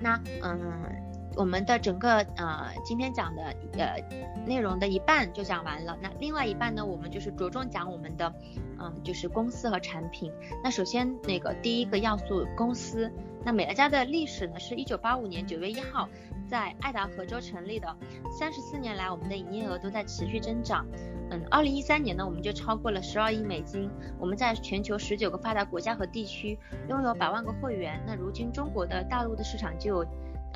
[0.00, 1.07] 那，嗯。
[1.38, 3.42] 我们的整个呃今天讲的
[3.74, 3.96] 呃
[4.44, 8.34] 内容的一半就讲完了，那另外一半呢，我们就是着重讲我们的
[8.80, 10.32] 嗯、就是公司和产品。
[10.64, 13.08] 那首先那个第一个要素公司，
[13.44, 16.08] 那美乐家的历史呢是一九八五年九月一号
[16.48, 17.96] 在爱达荷州成立的，
[18.36, 20.84] 三十四年来我们的营业额都在持续增长。
[21.30, 28.02] 嗯，二零一三年呢我们就超过了十二亿美金，我们在全球十九个发达国家和地区拥有百万个会员。
[28.04, 30.06] 那如今中国的大陆的市场就有。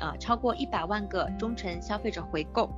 [0.03, 2.69] 呃，超过一百万个忠诚消费者回购。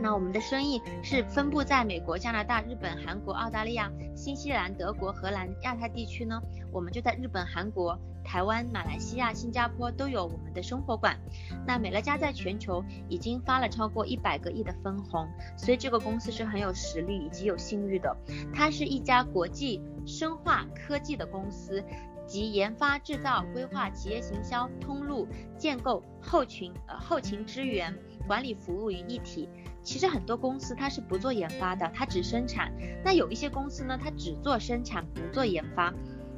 [0.00, 6.40] 那我们的生意是分布在美国、加拿大、日本、韩国、澳大利亚、新西兰、德国、荷兰、亚太地区呢，
[6.72, 11.16] 我们就在日本、韩国、台湾、马来西亚、新加坡都有我们的生活馆。
[11.64, 18.16] 那美乐家在全球已经发了超过一百个亿的分红，所以这个公司是很有实力以及有信誉的。
[18.52, 21.84] 它是一家国际生化科技的公司。
[22.32, 27.94] 及研发、制造、规划、企业行销、通路建构、后勤呃后勤支援、
[28.26, 29.50] 管理服务于一体。
[29.82, 32.72] 其实很多公司它是不做研发的，它只生产。
[33.04, 35.92] 那有一些公司呢，它只做生产，不做研发。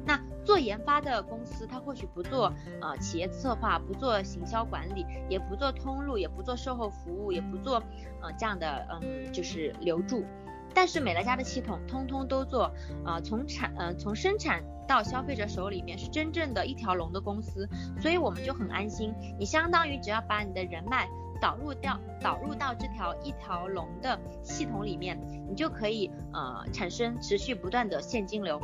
[0.05, 7.81] 那做研发的公司，它或许不做呃企业策划，不做行销管理，也不做通路，也不做售后服务，也不做
[8.21, 10.25] 呃这样的嗯就是留住。
[10.75, 12.69] 但是美乐家的系统通通都做，
[13.05, 17.67] 呃，从产呃从生产到消费者手里面是真正的一条龙的公司，
[17.99, 19.13] 所以我们就很安心。
[19.39, 21.07] 你相当于只要把你的人脉
[21.41, 25.17] 导入掉导入到这条一条龙的系统里面，
[25.49, 28.61] 你就可以呃产生持续不断的现金流。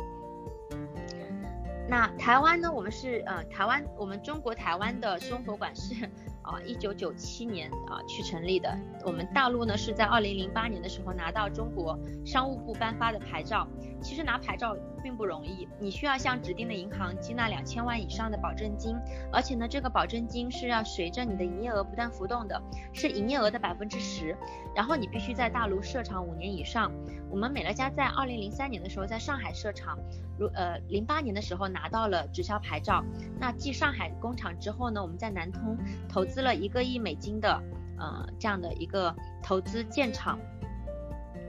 [1.88, 2.70] 那台湾呢？
[2.72, 6.08] 我们是呃台湾，我们中国台湾的生活馆 是。
[6.42, 8.76] 啊，一九九七年啊去成立的。
[9.04, 13.66] 我们大陆呢是在二零零八年的时候拿到中国商务部颁发的牌照。
[14.02, 18.96] 其实拿牌照并不容易，你需要向指定的银行接纳两千万以上的保证金，
[19.32, 22.60] 而且呢这个保证金是要随着你的营业额不断浮动的，
[22.92, 24.36] 是营业额的百分之十。
[24.74, 26.90] 然后你必须在大陆设厂五年以上。
[27.30, 29.96] 我们美乐家在二零零三年的时候在上海设厂，
[30.38, 33.04] 如呃零八年的时候拿到了直销牌照。
[33.38, 35.76] 那继上海工厂之后呢，我们在南通
[36.08, 37.62] 投资了一个亿美金的
[37.98, 40.38] 呃这样的一个投资建厂，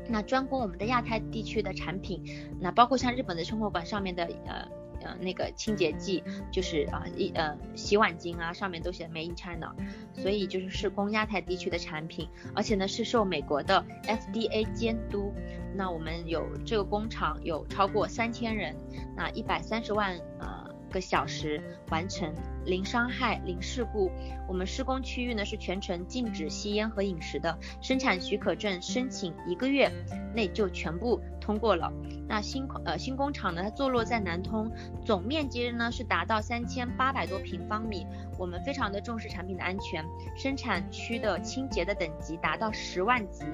[0.08, 2.24] 那专攻我们的亚太地区的产品，
[2.60, 4.68] 那包括像日本的生活馆上面的呃
[5.04, 9.76] 呃那个清洁剂，就是啊一呃，洗碗巾啊，上面都写 Made in China，
[10.14, 15.34] 所以就是是供亚太地区的产品，而且呢是受美国的 FDA 监督。
[15.76, 18.76] 那我们有这个工厂有超过三千人，
[19.16, 20.74] 那一百三十万呃。
[20.94, 22.32] 个小时完成，
[22.66, 24.12] 零伤害，零事故。
[24.48, 29.92] 我们施工区域呢是全程禁止吸烟和饮食的，生产许可证申请一个月
[30.34, 31.92] 内就全部通过了。
[32.28, 34.72] 那新呃新工厂呢，它坐落在南通，
[35.06, 38.06] 总面积呢是达到三千八百多平方米。
[38.38, 40.04] 我们非常的重视产品的安全，
[40.36, 43.46] 生产区的清洁的等级达到十万级，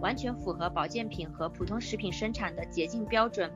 [0.00, 3.50] 完全符合保健品和普通食品生产的洁净标准。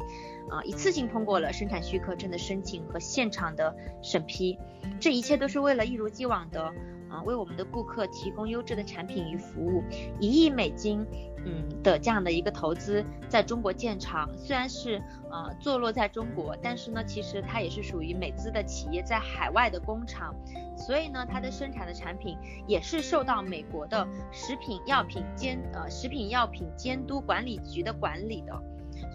[0.48, 4.58] 啊、呃，一次性通过了生产许可证的申请和现场的审批。
[5.00, 6.72] 这一切都是为了一如既往的。
[7.10, 9.82] 啊，为我们的顾客提供优质的产品与服务，
[10.20, 11.04] 一亿美金，
[11.44, 20.32] 嗯的这样的一个投资在中国建厂，虽然是呃坐落在中国，但是呢，其实它也是属于美资的企业在海外的工厂，
[20.76, 28.56] 所以呢，它的生产的产品也是受到美国的食品药品监呃食品药品监督管理局的管理的，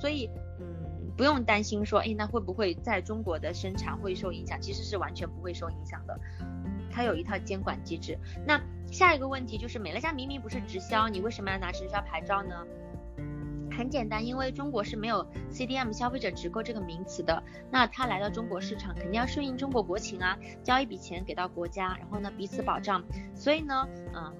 [0.02, 0.30] 所以
[1.18, 4.60] 不用担心说，哎，那会不会在中国的生产会受影响？
[4.62, 6.20] 其实是完全不会受影响的。
[6.92, 8.18] 它有一套监管机制。
[8.46, 12.56] 那下一个问题就是，美乐家明明不是直销，你为什么要拿直销牌照呢？
[13.72, 17.44] 很简单，因为中国是没有 CDM 消费者直购这个名词的。
[17.70, 23.04] 那他来到中国市场，肯定要顺应中国国情啊，交一笔钱给到国家，然后呢彼此保障。
[23.34, 24.34] 所以呢，嗯，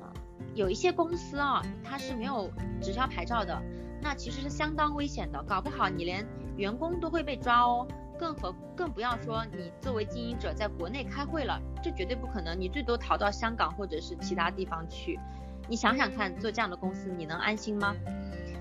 [0.54, 2.50] 有一些公司啊，它是没有
[2.82, 3.62] 直销牌照的，
[4.02, 6.26] 那其实是相当危险的，搞不好你连
[6.58, 7.88] 员工都会被抓哦。
[8.18, 12.58] 更何更不要说你作为经营者在国内开会了，这绝对不可能。
[12.58, 15.20] 你最多逃到香港或者是其他地方去。
[15.68, 17.94] 你想想看，做这样的公司你能安心吗？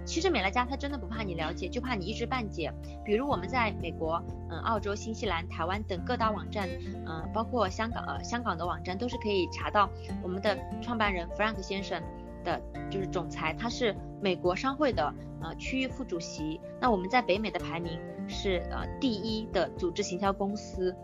[0.05, 2.73] 其实美乐家他真的不怕你了解，就怕你一知半解。
[3.05, 6.69] 比如我们在美国、嗯、澳洲、新西兰、台湾等各大网站，
[7.07, 9.89] 嗯，包括香港呃香港的网站都是可以查到
[10.23, 12.03] 我们的创办人 Frank 先生
[12.45, 16.61] 的，就是总裁，他是美国商会的呃区域副主席。
[16.81, 17.99] 那我们在北美的排名。
[18.27, 20.97] 是呃第一的组织行销公司，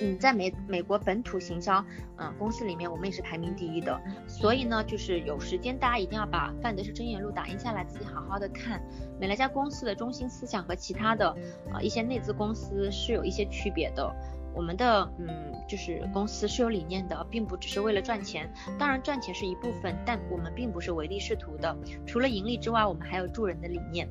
[0.00, 1.78] 嗯，在美美国本土行销
[2.16, 3.96] 嗯、呃、公司里面，我们也是排名第一的。
[4.26, 8.82] 所以呢，就是有时间大家一定要把范德士箴言录打印下来，自己好好的看。
[9.20, 11.32] 美乐家公司的中心思想和其他的
[11.72, 14.12] 呃一些内资公司是有一些区别的。
[14.54, 15.28] 我们的嗯
[15.68, 18.52] 就是公司是有理念的，并不只是为了赚钱。
[18.78, 21.76] 当然赚钱是一部分，但我们并不是唯利是图的。
[22.06, 24.08] 除了盈利之外，我们还有助人的理念。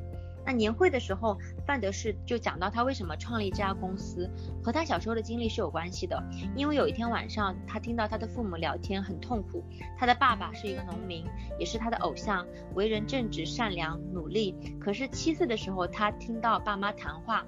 [0.49, 4.27] 那年会的时候，范德士就讲到他为什么创立这家公司，
[4.63, 6.19] 和他小时候的经历是有关系的。
[6.55, 9.63] 因为有一天晚上，他听到他的父母聊天，很痛苦。
[9.95, 11.23] 他的爸爸是一个农民，
[11.59, 14.55] 也是他的偶像，为人正直、善良、努力。
[14.79, 17.45] 可是七岁的时候，他听到爸妈谈话，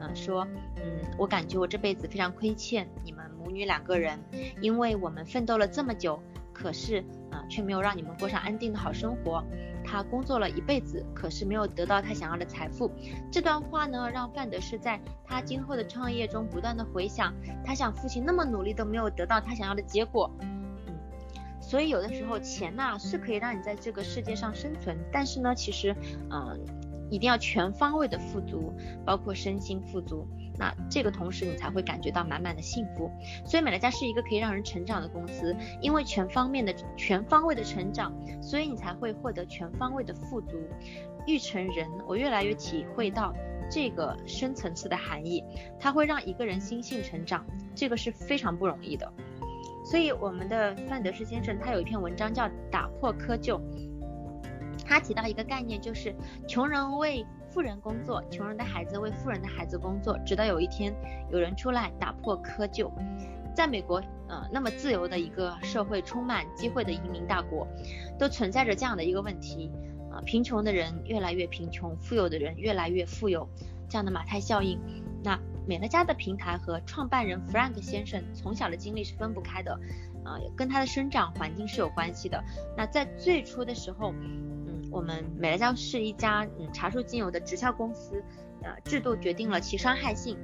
[0.00, 4.22] 嗯、说，嗯，我感觉我这辈子非常亏欠你们母女两个人，
[4.60, 6.22] 因为我们奋斗了这么久。
[6.52, 7.02] 可是
[7.32, 9.42] 啊、却没有让你们过上安定的好生活。
[9.84, 12.88] 他工作了一辈子，可是没有得到他想要的财富。
[13.32, 17.34] 这段话呢，让范德士在他今后的创业中不断的回想。
[17.64, 20.30] 他想父亲那么努力都没有得到他想要的结果。
[20.40, 20.94] 嗯，
[21.60, 25.96] 所以有的时候钱呐、是可以让你在这个世界上生存，但是呢，其实
[26.30, 26.64] 嗯、
[27.12, 28.72] 一定要全方位的富足，
[29.04, 30.26] 包括身心富足。
[30.58, 33.10] 那这个同时你才会感觉到满满的幸福，
[33.44, 40.56] 所以美乐家是一个可以让人成长的公司，因为全方面的全方位的成长，所以你才会获得全方位的富足。
[41.26, 43.34] 育成人，我越来越体会到
[43.70, 45.44] 这个深层次的含义，
[45.78, 47.44] 它会让一个人心性成长，
[47.74, 49.10] 这个是非常不容易的。
[49.84, 53.58] 所以我们的范德仕先生他有一篇文章叫《打破窠臼》，
[54.84, 56.14] 他提到一个概念，就是
[56.46, 60.94] 穷人为富人工作，穷人的孩子为富人的孩子工作，直到有一天
[61.30, 62.90] 有人出来打破窠臼。
[63.54, 67.68] 在美国，呃，那么自由的一个社会，充满机会的移民大国，
[68.18, 69.70] 都存在着这样的一个问题：
[70.10, 73.46] 啊、呃，贫穷的人越来越贫穷，富有的人越来越富有，
[73.90, 74.80] 这样的马太效应。
[75.22, 79.74] 那美乐家的平台和创办人 Frank 先生从小的经历是分不开的，
[80.24, 82.42] 啊、呃，跟他的生长环境是有关系的。
[82.74, 84.14] 那在最初的时候。
[84.92, 88.22] 我们美乐家是一家嗯茶树精油的直销公司，
[88.62, 90.38] 呃，制度决定了其伤害性。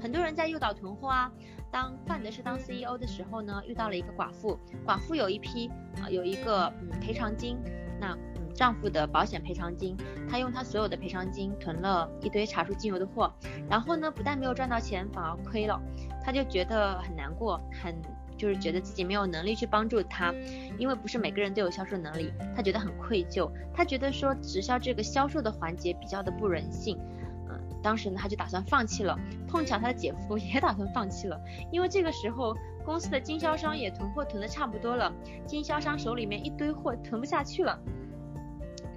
[0.00, 1.32] 很多人在诱导囤货啊。
[1.70, 5.68] 当范德仕当 CEO 的时候呢，遇到了一个寡妇，寡妇有一批
[6.02, 7.56] 啊、有一个嗯赔偿金，
[7.98, 9.96] 那嗯丈夫的保险赔偿金，
[10.28, 13.32] 她用她所有的赔偿金囤了一堆茶树精油的货，
[13.70, 15.80] 然后呢，不但没有赚到钱，反而亏了，
[16.22, 17.96] 她就觉得很难过，很。
[18.42, 20.34] 就是觉得自己没有能力去帮助他，
[20.76, 26.98] 因为不是每个人都有销售能力，他觉得很愧疚，他觉得说直销这个销售的环节比较的不人性，
[27.48, 29.16] 嗯，当时呢他就打算放弃了。
[29.46, 35.12] 碰巧他的姐夫 也打算放弃了，因为这个时候公司的经销商也囤货囤的差不多了，
[35.46, 37.78] 经销商手里面一堆货囤不下去了。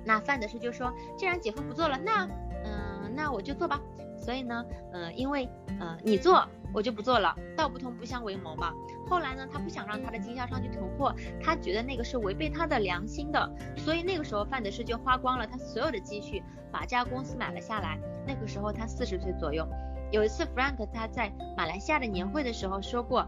[0.04, 2.28] 那范德仕就说，既然姐夫不做了，那
[2.64, 3.80] 嗯，那我就做吧。
[4.18, 5.48] 所以呢，嗯，因为
[5.80, 6.44] 嗯你做。
[6.76, 8.74] 我就不做了，道不同不相为谋嘛。
[9.10, 17.98] 后来呢，他不想让他的经销商去囤货，他觉得那个是违背他的良心的，所以那个时候范德士就花光了他所有的积蓄，把这家公司买了下来。
[18.28, 19.66] 那个时候他四十岁左右。
[20.12, 23.26] 有一次，Frank 他在马来西亚的年会的时候说过。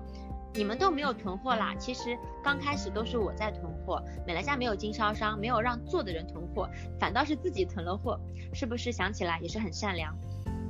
[0.54, 6.68] 你们都没有囤货啦，其实刚开始都是我在囤货，美乐家没有经销商，没有让做的人囤货，
[7.00, 8.20] 反倒是自己囤了货，
[8.56, 10.18] 是不是想起来也是很善良？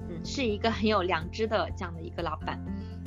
[0.10, 2.60] 嗯，是一个很有良知的这样的一个老板，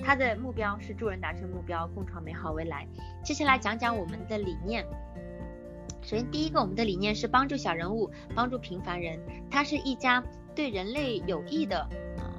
[0.02, 2.86] 他的目标是助人达成目标，共创美好未来。
[3.22, 4.86] 接下来讲讲我们的理念。
[6.02, 10.22] 首先第一个，我们的理念是帮助小人物，帮助平凡人，它是一家
[10.54, 11.88] 对人类有益的。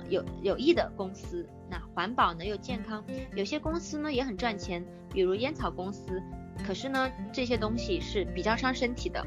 [0.09, 3.01] 有有益的公司，那环保呢又健康，
[3.33, 6.21] 有些公司呢也很赚钱，比如烟草公司，
[6.67, 9.25] 可是呢这些东西是比较伤身体的，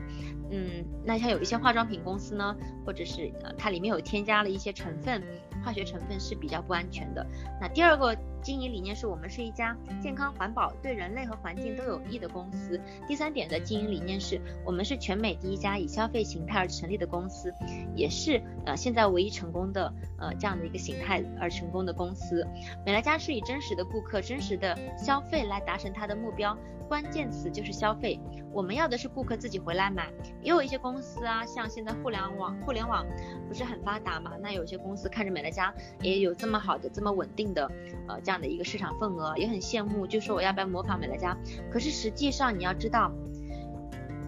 [0.51, 5.23] 嗯，那像有一些化妆品公司呢，或者是呃它里面有添加了一些成分，
[5.65, 7.27] 化学成分是比较不安全的。
[7.61, 8.17] 那第二个。
[8.45, 12.79] 经营理念是我们是一家健康环保、对人类和环境都有益的公司。
[13.09, 17.53] 第三点的经营理念是我们是全美第一家以消费形态而成立的公司，
[17.97, 22.47] 也是呃现在唯一成功的呃这样的一个形态而成功的公司。
[22.85, 26.55] 美乐家是以真实的顾客、真实的消费来达成它的目标，
[26.87, 28.21] 关键词就是消费。
[28.53, 30.13] 我们要的是顾客自己回来买。
[30.43, 33.07] 也有一些公司啊，像现在互联网互联网
[33.49, 37.65] 不是很发达嘛，那有些公司看着美乐家也有这么好的、这么稳定的
[38.07, 38.34] 呃这样。
[38.35, 41.39] 这样的一个市场份额也很羡慕，就说我要不要模仿美乐家？
[41.71, 43.13] 可是实际上你要知道，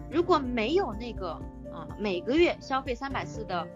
[0.09, 1.31] 如果没有那个
[1.73, 3.67] 啊、每个月消费三百次的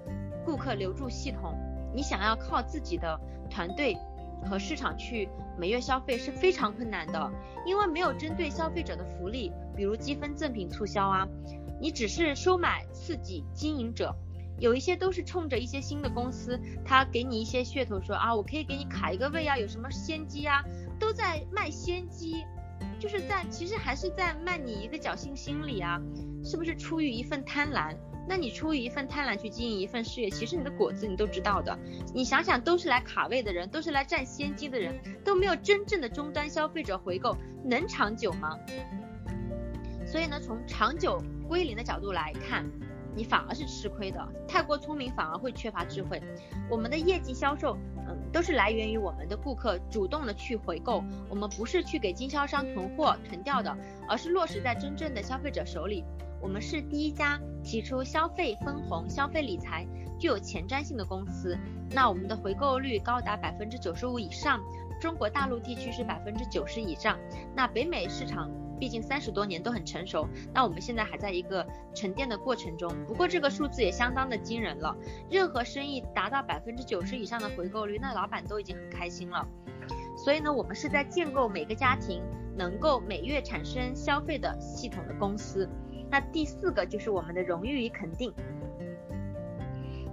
[0.45, 1.53] 顾客留住系统，
[1.93, 3.97] 你想要靠自己的团队
[4.49, 5.27] 和市场去
[5.59, 7.29] 每月消费是非常困难的，
[7.65, 11.27] 因为没有针对消费者的福利，比如积分赠品促销啊，
[11.81, 14.15] 你只是收买刺激经营者。
[14.61, 20.63] 有一些都是冲着一些新的公司，他给你一些噱头说，说啊，我可以给你卡一个位啊，有什么先机啊，
[20.99, 22.45] 都在卖先机，
[22.99, 25.99] 就是在其实还是在卖你一个侥幸心理啊，
[26.43, 27.95] 是不是出于一份贪婪？
[28.29, 31.75] 那你出于一份贪婪去经营一份事业，其实你的果子你都知道的。
[32.13, 34.95] 你想想，都是来卡位的人，都是来占先机的人，
[35.25, 38.55] 都没有真正的终端消费者回购，能长久吗？
[40.05, 42.63] 所以呢，从长久归零的角度来看。
[43.15, 46.21] 你反而是吃亏的，太过聪明反而会缺乏智慧。
[46.69, 53.75] 我们的业绩销售，嗯，都是来源于我们的顾客主动的去回购，我们不是去给经销商囤货囤掉的，
[54.07, 56.03] 而是落实在真正的消费者手里。
[56.41, 59.85] 我们是第一家提出消费分红、消费理财
[60.17, 61.55] 具有前瞻性的公司。
[61.91, 64.59] 那我们的回购率高达百分之九十五以上，
[64.99, 67.19] 中国大陆地区是百分之九十以上，
[67.55, 68.49] 那北美市场。
[68.81, 71.63] 毕竟三十多年都很成熟，那我们现在还在一个
[71.93, 72.91] 沉淀的过程中。
[73.05, 74.97] 不过这个数字也相当的惊人了。
[75.29, 79.47] 任何生意达到百分之九十以上的回购率，那老板都已经很开心了。
[80.17, 82.23] 所以呢，我们是在建构每个家庭
[82.57, 85.69] 能够每月产生消费的系统的公司。
[86.09, 88.33] 那第四个就是我们的荣誉与肯定。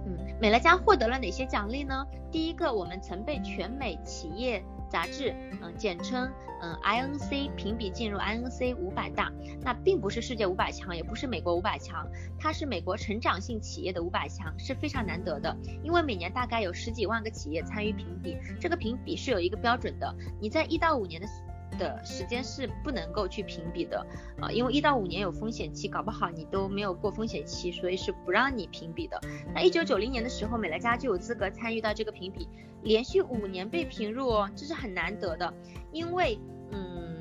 [0.05, 2.05] 嗯，美乐家获得了哪些奖励呢？
[2.31, 6.29] 第一个，我们曾被全美企业杂志，嗯，简称
[6.61, 12.05] 嗯 INC 评比进入 INC 五百大，那并不是世界五百强，也不是美国五百强，
[12.39, 15.55] 它是美国成长性企业的五百强，是非常难得的。
[15.83, 21.27] 因为每年大概有十几万个企业参与评比，这个评比是有一个标准的，你在一到五年的。
[21.77, 24.05] 的时间是不能够去评比的
[24.41, 29.19] 啊，因为一到五年有风险期，搞不好你都没有过风险期，所以是不让你评比的。
[29.53, 32.47] 那一九九零年的时候，美乐家就有资格参与到这个评比，
[32.83, 35.53] 连续五年被评入哦，这是很难得的，
[35.91, 36.39] 因为
[36.71, 37.17] 嗯，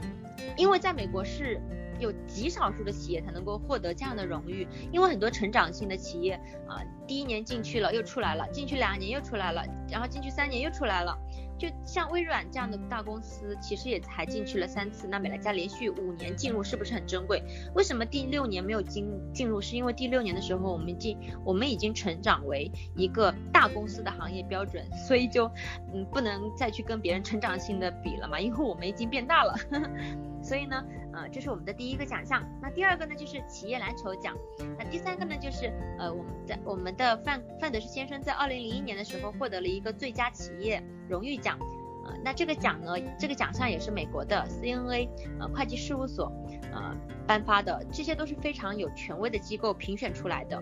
[0.56, 1.61] 因为在美国是
[1.98, 6.34] 有极少数的企业才能够获得这样的荣誉，因为很多成长性的企业
[6.68, 11.18] 啊，第一年进去了又出来了，进去两年又出来了，然后进去三年又出来了。
[11.58, 15.08] 就像微软这样的大公司，其实也才进去了三次。
[15.08, 17.42] 那美乐家连续五年进入，是不是很珍贵？
[17.74, 19.60] 为什么第六年没有进进入？
[19.60, 25.50] 是因为第六年的时候，我们进，我们已经成长为一个大公司的行业标准，所以就
[25.92, 29.54] 嗯不能再去跟别人成长性的比了嘛，因为我们已经变大了。
[30.48, 30.82] 所以呢，
[31.12, 32.42] 呃，这是我们的第一个奖项。
[32.62, 34.34] 那第二个呢，就是企业蓝筹奖。
[34.78, 41.58] 那第三个呢，就是呃，我们在我们的范范德士先生在二零零一年的时候获得了一个最佳企业荣誉奖。
[42.06, 46.32] 呃，那这个奖呢，这个奖项也是美国的 CNA 呃会计事务所
[46.72, 50.58] 呃颁发的，这些都是非常有权威的机构评选出来的。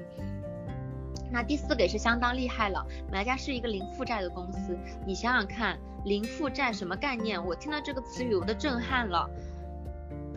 [1.30, 4.76] 那第四个也是相当厉害了，美乐家是一个零负债的公司。
[5.06, 7.44] 你想想看，零负债什么概念？
[7.44, 9.30] 我听到这个词语我都震撼了。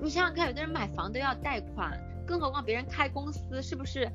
[0.02, 4.10] 你想想看，有的人买房都要贷款，更何况别人开公司，是不是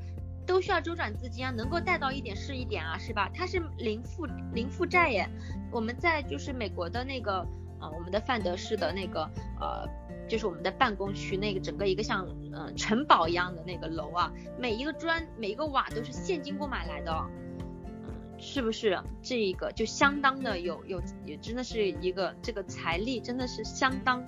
[0.47, 3.31] 都需要周转资金啊，能够贷到一点是一点啊，是吧？
[3.35, 5.29] 它是零负零负债耶。
[5.71, 7.47] 我们在就是美国的那个
[7.81, 9.29] 呃，我们的范德士的那个
[9.61, 9.89] 呃，
[10.29, 17.13] 就是我们的办公区那个整个一个像呃城堡一样的那个楼啊，每一个砖每一个瓦都是现金购买来的，
[17.59, 18.99] 嗯，是不是？
[19.23, 24.25] 这一个就相当的有有也真的是一个这个财力真的是相当，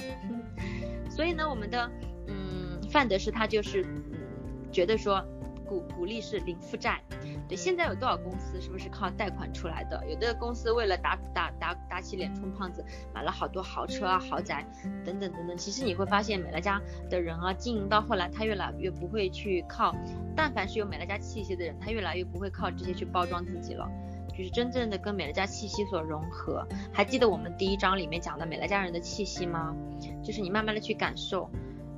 [1.16, 1.90] 所以呢，我们的
[2.28, 5.24] 嗯范德士他就是嗯觉得说。
[5.68, 7.02] 鼓鼓励是零负债，
[7.48, 10.00] 对，现在有多少公司是不是靠贷款出来的？
[10.08, 14.64] 有的公司为了打打打打起脸充胖子，买了好多豪车啊、豪宅
[15.04, 15.56] 等等等等。
[15.56, 19.92] 其实你会发现，美乐家的人啊，经营到后来，他越来越不会去靠，
[20.36, 23.90] 但凡是有美乐家气息的人，他越来越不会靠这些去包装自己了，
[24.36, 26.66] 就是真正的跟美乐家气息所融合。
[26.92, 29.74] 还记得我们第一章里面讲的美乐家人的气息吗？
[30.22, 31.48] 就是你慢慢的去感受。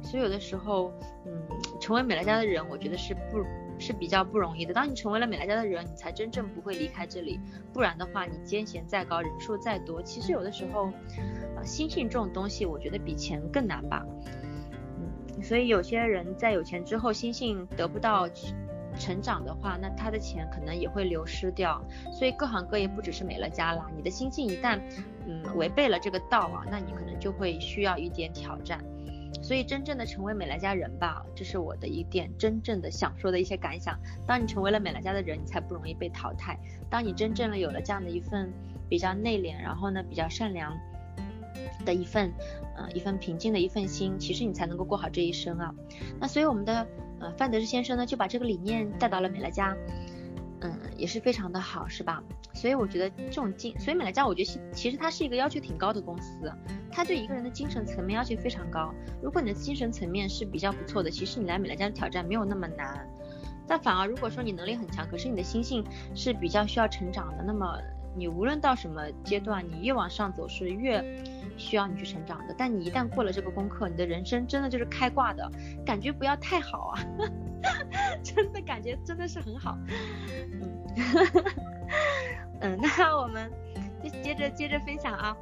[0.00, 0.92] 所以有的时候，
[1.26, 1.32] 嗯，
[1.80, 3.44] 成为美乐家的人，我觉得是不，
[3.80, 4.72] 是比较不容易的。
[4.72, 7.40] 当你成为了美乐家的人，你才真正不会离开这里。
[7.72, 10.92] 不然的话，你艰险再高，人数再多，其实有的时候，
[11.56, 14.06] 呃，心性这种东西，我觉得比钱更难吧。
[15.00, 18.28] 嗯，所以有些人在有钱之后，心性得不到
[18.98, 21.80] 成长的话，那他的钱可能也会流失掉。
[22.12, 24.80] 所以各行各业不只是美乐家啦，你的心性一旦，
[25.26, 28.84] 嗯，违背了这个道啊，那你可能就会需要一点挑战。
[29.42, 33.98] 所以真正的成为美乐家人吧，这是我的一点真正的想说的一些感想。
[34.26, 36.58] 当你成为了美乐家的人，你才不容易被淘汰。
[36.90, 38.50] 当你真正的有了这样的一份
[38.88, 40.76] 比较内敛，然后呢比较善良
[41.84, 42.32] 的一份，
[42.74, 45.74] 呃一份平静的一份心，其实你才能够过好这一生啊。
[46.18, 46.86] 那所以我们的
[47.20, 49.76] 呃范德士先生呢就把这个理念带到了美乐家。
[50.60, 52.20] 嗯，也是非常的好，是吧？
[52.52, 56.52] 所以我觉得这种精，所以美乐家，我觉得其实它是一个要求挺高的公司，
[56.90, 58.92] 它对一个人的精神层面要求非常高。
[59.22, 63.06] 如果你的精神层面是比较不错的，其实你来美乐家的挑战没有那么难。
[63.68, 67.78] 但反而如果说你能力很强，可是你的心性是比较需要成长的，那么
[68.18, 71.02] 你无论到什么阶段，你越往上走是越
[71.56, 72.54] 需要你去成长的。
[72.58, 75.50] 但你一旦过了这个功课，你的人生真的就是开挂的
[75.86, 77.04] 感觉，不要太好啊。
[78.22, 79.76] 真的感觉真的是很好，
[80.52, 81.44] 嗯，
[82.60, 83.50] 嗯，那我们
[84.02, 85.36] 就接着接着分享啊，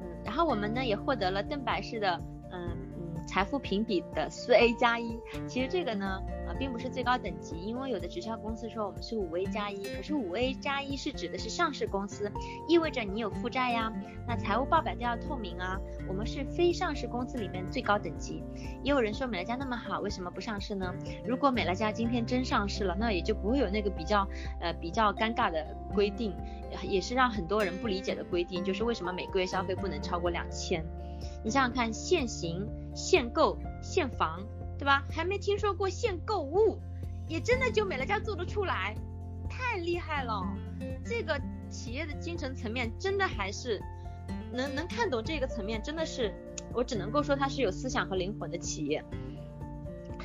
[0.00, 2.20] 嗯，然后我们呢也获得了邓白氏的，
[2.52, 6.22] 嗯嗯，财富评比的四 A 加一，其实这个呢。
[6.58, 12.30] 并不是最高等级，因为有的直销公司说我们是五 A 加一，可是五 A 加一是指的是上市公司，
[12.68, 13.92] 意味着你有负债呀，
[14.26, 15.78] 那财务报表都要透明啊。
[16.08, 18.42] 我们是非上市公司里面最高等级。
[18.82, 20.92] 也有人说美乐家那么好，为什么不上市呢？
[21.24, 24.26] 如果美乐家今天真上市了，那也就不会有那个比较
[24.60, 26.34] 呃比较尴尬的规定，
[26.82, 30.84] 也是让很多人不理解的规定，就是为什么每个月消费不能超过两千？
[31.42, 34.42] 你想想看，限行、限购、限房。
[34.78, 35.04] 对吧？
[35.10, 36.78] 还没听说过限购物，
[37.28, 38.94] 也真的就美乐家做得出来，
[39.48, 40.42] 太厉害了！
[41.04, 43.80] 这个企业的精神层面真的还是
[44.52, 46.32] 能能看懂这个层面，真的是
[46.72, 49.04] 我只能够说它是有思想和灵魂的企业。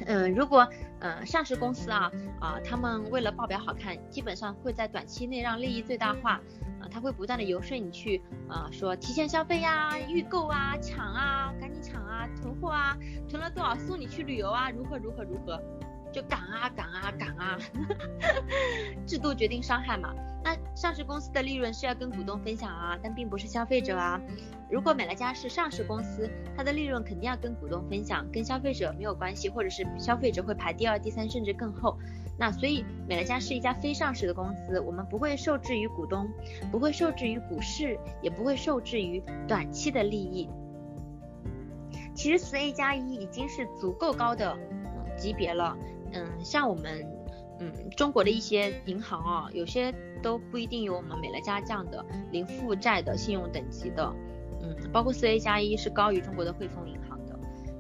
[0.06, 0.68] 嗯，如果、
[1.00, 6.42] 呃、上市公司啊啊，他们为了报表好看，基本上会在短期内让利益最大化。
[6.92, 12.98] 啊，他会不断的游说你去啊，说提前消费呀、预购啊、抢啊、赶紧抢啊、囤货啊，
[13.30, 15.60] 囤了多少送你去旅游啊，如何如何如何，
[16.12, 17.58] 就赶啊赶啊赶啊，
[19.08, 20.14] 制度决定伤害嘛。
[20.44, 24.20] 那上市公司的利润是要跟股东分享啊，但并不是消费者啊。
[24.72, 26.28] 如果美乐家是上市公司，
[26.58, 31.96] 它的利润肯定要跟股东分享，跟消费者没有关系，或者是消费者会排第二、第三，甚至更后。
[32.38, 36.28] 那所以美乐家是一家非上市的公司，我们不会受制于股东，
[36.72, 40.50] 不会受制于股市，也不会受制于短期的利益。
[42.16, 44.58] 其实四 A 加一已经是足够高的
[45.16, 45.78] 级别了，
[46.14, 47.06] 嗯，像我们
[47.60, 54.14] 嗯中国的一些银行啊，有些都不一定有我们美乐家这样的零负债的信用等级的，
[54.62, 57.11] 嗯，包括四 A 加一是高于中国的汇丰银行。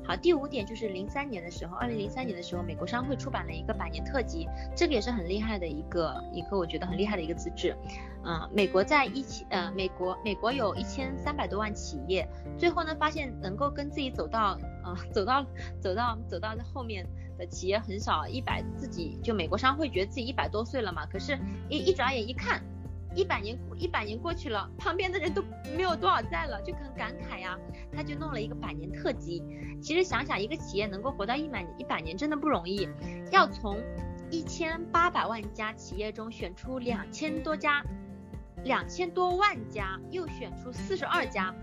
[0.03, 7.75] 好，第五点就是零三年的时候，二零零三年的时候，美国商会出版了一个百年特辑，这个也是很厉害的一个一个，我觉得很厉害的一个资质。
[8.23, 12.27] 嗯，美国在一千呃，美国美国有一千三百多万企业，
[12.57, 15.45] 最后呢发现能够跟自己走到呃走到
[15.79, 21.37] 走到走到后面的企业很少，一百自己就美国商会觉得自己一百多岁了嘛，可是
[21.69, 22.61] 一一转眼一看。
[23.13, 25.43] 一百年一百年过去了，旁边的人都
[25.75, 27.57] 没有多少在了，就很感慨呀。
[27.93, 29.43] 他就弄了一个百年特辑。
[29.81, 32.87] 其实想想，一个企业能够活到一百一百年真的不容易，
[33.31, 33.77] 要从
[34.29, 37.83] 一千八百万家企业中选出两千多家，
[38.63, 41.53] 两千多万家，又选出四十二家。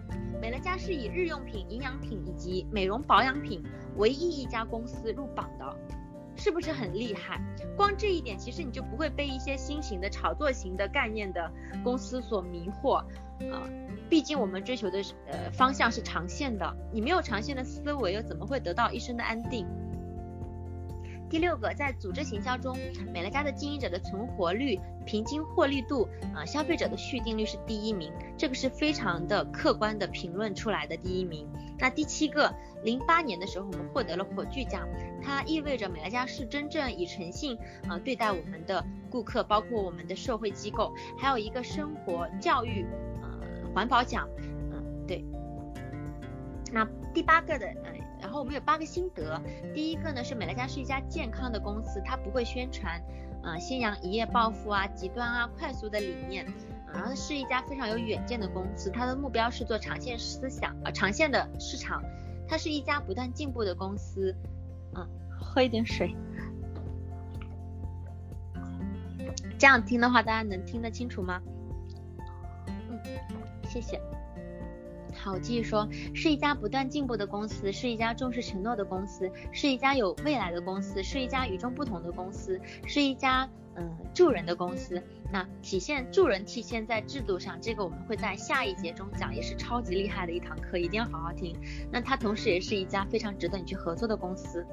[0.41, 3.63] 美乐家是以日用品、营养品以及美容保养品
[3.97, 5.77] 唯一一家公司入榜的。
[6.39, 7.41] 是不是很厉害？
[7.77, 11.51] 光这一点，其实你就不会被一些新型的炒作型的概念的
[11.85, 12.95] 公司所迷惑
[13.53, 13.69] 啊。
[14.09, 19.67] 毕竟我们追求的是呃方向是长线的，你没有长线的思维，又怎么会得到一生的安定？
[21.31, 22.77] 第六个，在组织行销中，
[23.13, 31.47] 美乐家的经营者的存活率、平均获利度，啊、消费者的续订率是第一名，这个是非常的客观的评论出来的第一名。
[31.79, 32.53] 那第七个，
[32.83, 34.89] 零八年的时候我们获得了火炬奖，
[35.23, 37.57] 它意味着美乐家是真正以诚信
[37.89, 42.87] 啊、对待我们的顾客，包括我们的社会机构，还有一个生活教育，
[43.21, 44.27] 呃，环保奖，
[44.73, 45.25] 嗯、对。
[46.73, 49.41] 那第八个的，呃然后我们有八个心得，
[49.75, 53.01] 第一个呢是美乐家是一家健康的公司，它不会宣传，
[53.43, 56.47] 呃，宣扬一夜暴富啊、极端啊、快速的理念，
[56.93, 62.03] 然后是一家非常有远见的公司，它的目标是做长线思想，呃，长线的市场，
[62.49, 64.35] 它是一家不断进步的公司，
[64.95, 65.09] 嗯，
[65.41, 66.15] 喝一点水，
[69.59, 71.41] 这样听的话大家能听得清楚吗？
[72.67, 73.01] 嗯，
[73.69, 74.01] 谢谢。
[75.19, 85.03] 好，我继续说，是一家不断进步的公司，是一家重视承诺的公司，是一家有未来的公司，是一家与众不同的公司，是一家嗯助人的公司。
[85.31, 91.55] 那体现助人体现在制度上，这个我们会在下一节中讲，也是超级厉害的一堂课，一定要好好听。
[91.91, 94.65] 那它同时也是一家非常值得你去合作的公司。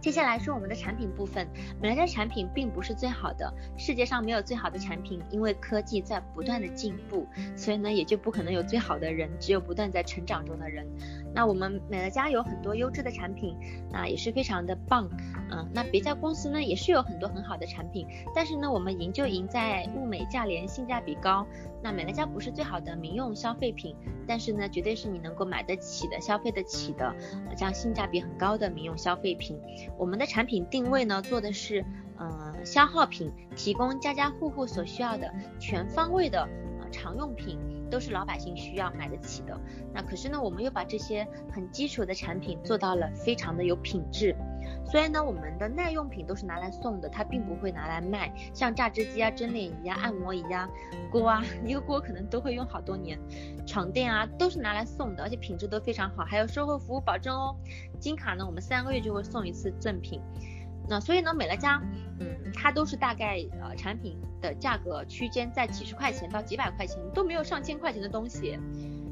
[0.00, 1.48] 接下来是我们的产品部分，
[1.80, 10.86] 本来家产品并不是最好的，世界上没有最好的产品，因为科技在不断的进步，所以呢也就不可能有最好的人，只有不断在成长中的人。
[11.36, 13.54] 那我们美乐家有很多优质的产品，
[13.92, 15.06] 那也是非常的棒，
[15.50, 21.46] 嗯，那别家公司呢也是有很多很好的产品，但是呢我们赢就赢在物美价廉，性价比高。
[21.82, 23.94] 那美乐家不是最好的民用消费品，
[24.26, 27.14] 但是呢绝对是你能够买得起的、消费得起的，
[27.54, 29.60] 这样性价比很高的民用消费品。
[29.98, 31.84] 我们的产品定位呢，做的是，
[32.16, 35.30] 呃，消耗品，提供家家户户所需要的
[35.60, 36.48] 全方位的，
[36.90, 37.58] 常用品，
[37.90, 39.58] 都是老百姓需要买得起的。
[39.92, 44.34] 那可是呢，我们又把这些很基础的产品做到了非常的有品质。
[44.84, 48.32] 所以呢，我们的耐用品都是拿来送的，它并不会拿来卖。
[48.52, 50.68] 像榨汁机啊、蒸脸仪啊、按摩仪啊、
[51.10, 53.18] 锅啊，一个锅可能都会用好多年。
[53.66, 57.54] 床垫啊，都是拿来送的，而且品质都非常好，还有售后服务保证哦。
[58.00, 60.20] 金卡呢，我们三个月就会送一次赠品。
[60.88, 61.82] 那所以呢，美乐家，
[62.20, 68.58] 嗯，它都是大概呃产品的价格区间在几十块钱到几百块钱，都没有上千块钱的东西。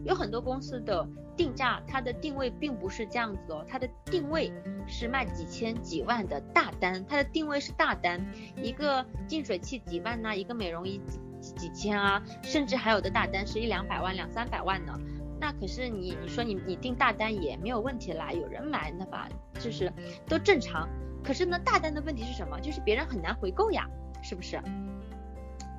[0.05, 4.53] 有很多公司的定价，它的定位并不是这样子哦，它的定位
[4.87, 8.25] 是卖几千几万的大单，它的定位是大单，
[8.63, 11.01] 一个净水器几万呐、一个美容仪
[11.41, 14.93] 几几千啊，甚至还有的大单是一两百万、两三百万呢。
[15.41, 19.27] 那可是你你说你你订大单也没有问题啦，有人买那吧，
[19.59, 19.91] 就是
[20.29, 20.87] 都正常。
[21.25, 22.61] 可是呢，大单的问题是什么？
[22.61, 23.89] 就是别人很难回购呀，
[24.23, 24.61] 是不是？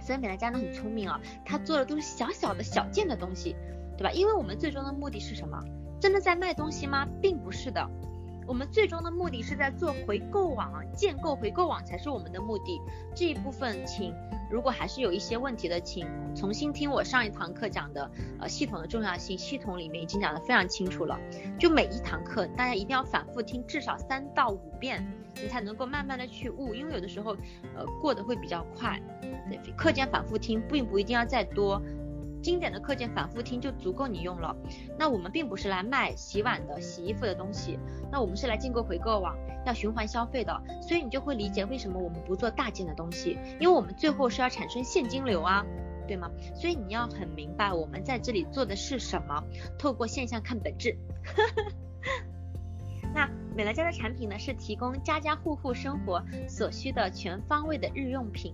[0.02, 3.56] 所以美乐家呢很聪明啊、他做的都是小小的小件的东西。
[3.98, 4.12] 对吧？
[4.12, 5.58] 因为我们最终的目的是什么？
[6.02, 7.08] 真的在卖东西吗？
[7.22, 7.90] 并不是的，
[8.48, 12.80] 我们最终的目的是在做回购网，建构回购网才是我们的目的。
[13.16, 14.14] 这一部分，请
[14.52, 21.20] 如果还是有一些问题的，请重新听我上一堂课讲的，呃，系统的重要性，系统里面已经讲得非常清楚了。
[21.60, 25.04] 就每一堂课，大家一定要反复听至少三到五遍，
[25.42, 26.76] 你才能够慢慢的去悟。
[26.76, 27.36] 因为有的时候，
[27.76, 29.02] 呃，过得会比较快。
[29.50, 31.82] 对，课间反复听，并不一定要再多。
[32.46, 34.56] 经典的课件反复听就足够你用了。
[35.00, 37.80] 那我们并不是来卖洗碗的、洗衣服的东西，
[38.12, 39.36] 那我们是来建构回购网，
[39.66, 40.62] 要循环消费的。
[40.80, 45.66] 所以你就会理解为什么我们不做大件的东西，因为我们最后是要产生现金流啊，
[46.08, 46.30] 对吗？
[46.54, 49.44] 所以你要很明白我们在这里做的是什么，
[49.80, 50.96] 透过现象看本质。
[53.12, 58.54] 那美乐家的产品呢，是提供家家户户生活所需的全方位的日用品。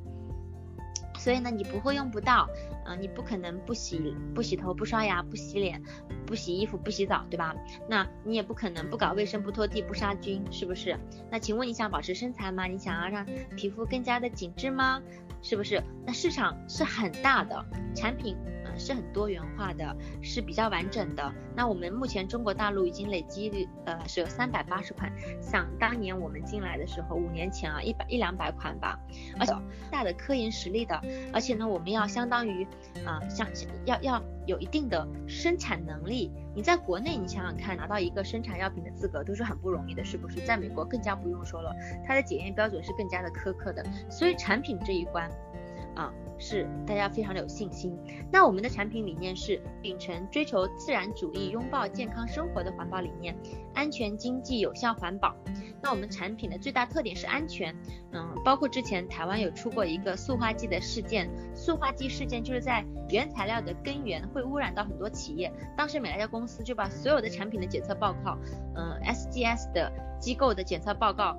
[1.22, 2.50] 所以呢，你不会用不到，
[2.88, 5.80] 嗯、你不可能不洗不洗头不刷牙不洗脸
[6.26, 7.56] 不洗衣服不洗澡，对吧？
[7.88, 10.98] 那你也不可能不搞卫生不拖地不杀菌，是不是？
[11.30, 12.66] 那请问你想保持身材吗？
[12.66, 13.24] 你想要让
[13.56, 15.00] 皮肤更加的紧致吗？
[15.44, 15.80] 是不是？
[16.08, 17.64] 那市场是很大的，
[17.94, 18.36] 产品。
[18.82, 21.32] 是很多元化的，是比较完整的。
[21.56, 25.12] 那我们目前中国大陆已经累积呃是有三百八十款，
[25.42, 29.00] 想当年我们进来的时候，五年前啊一百一两百款吧，
[29.40, 29.54] 而且
[29.92, 31.00] 大的科研实力的，
[31.32, 32.66] 而且呢我们要相当于
[33.06, 33.48] 啊像
[33.86, 36.32] 要要有一定的生产能力。
[36.54, 40.42] 你在国内你想想看，拿到一个生产药品的资格都是很不容易的，是不是？
[40.42, 41.74] 在美国更加不用说了，
[42.06, 45.30] 它的检验标准是更加的苛刻的，所以产品这一关
[45.96, 46.12] 啊。
[46.42, 47.96] 是大家非常的有信心。
[48.32, 53.34] 那我们的产品理念是秉承追求自然主义、拥抱健康生活的环保理念，
[53.76, 55.36] 安全、经济、有效、环保。
[55.84, 57.76] 那我们产品的最大特点是安全，
[58.12, 68.38] 嗯，包括之前台湾有出过一个塑化剂的事件，塑化剂事件就是在原材料的根源会污染到很多企业，当时美莱家公司就把所有的产品的检测报告，
[68.76, 71.36] 嗯，SGS 的机构的检测报告，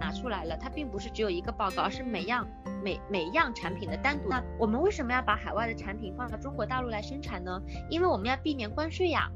[0.00, 2.48] 拿出来了，它并不是只有一个报告，而是每样
[2.82, 4.30] 每每样产品的单独。
[4.30, 7.60] 那我们为什么要把海外的产品放到中国大陆来生产呢？
[7.90, 9.30] 因为我们要避免关税呀。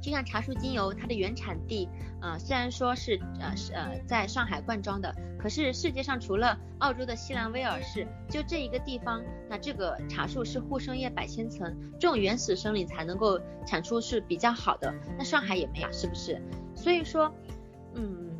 [0.00, 1.88] 就像茶树精油，它的原产地，
[2.20, 14.94] 呃，虽然说是呃是呃在上海灌装的，可是世界上除了澳洲的西兰威尔士，就这一个地方，那这个茶树是护生液百千层，这种原始森林才能够产出是比较好的。
[15.16, 16.38] 那上海也没有，是不是？
[16.74, 17.34] 所以说，
[17.94, 18.30] 嗯，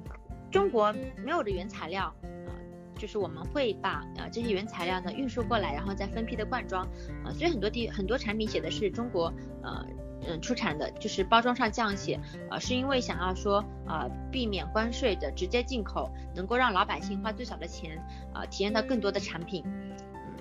[0.54, 2.52] 中国没有的原材料，呃，
[2.96, 6.86] 就是我们会把呃这些原材料呢运输过来，然后再分批的灌装，
[7.24, 9.34] 呃，所以很多地很多产品写的是中国，
[9.64, 9.84] 呃。
[10.26, 12.18] 嗯，出产的就是包装上这样写，
[12.50, 18.02] 呃，是因为想要说，呃，避免关税的直接进口，能够让老百姓花最少的钱，
[18.32, 19.62] 呃，体验到更多的产品，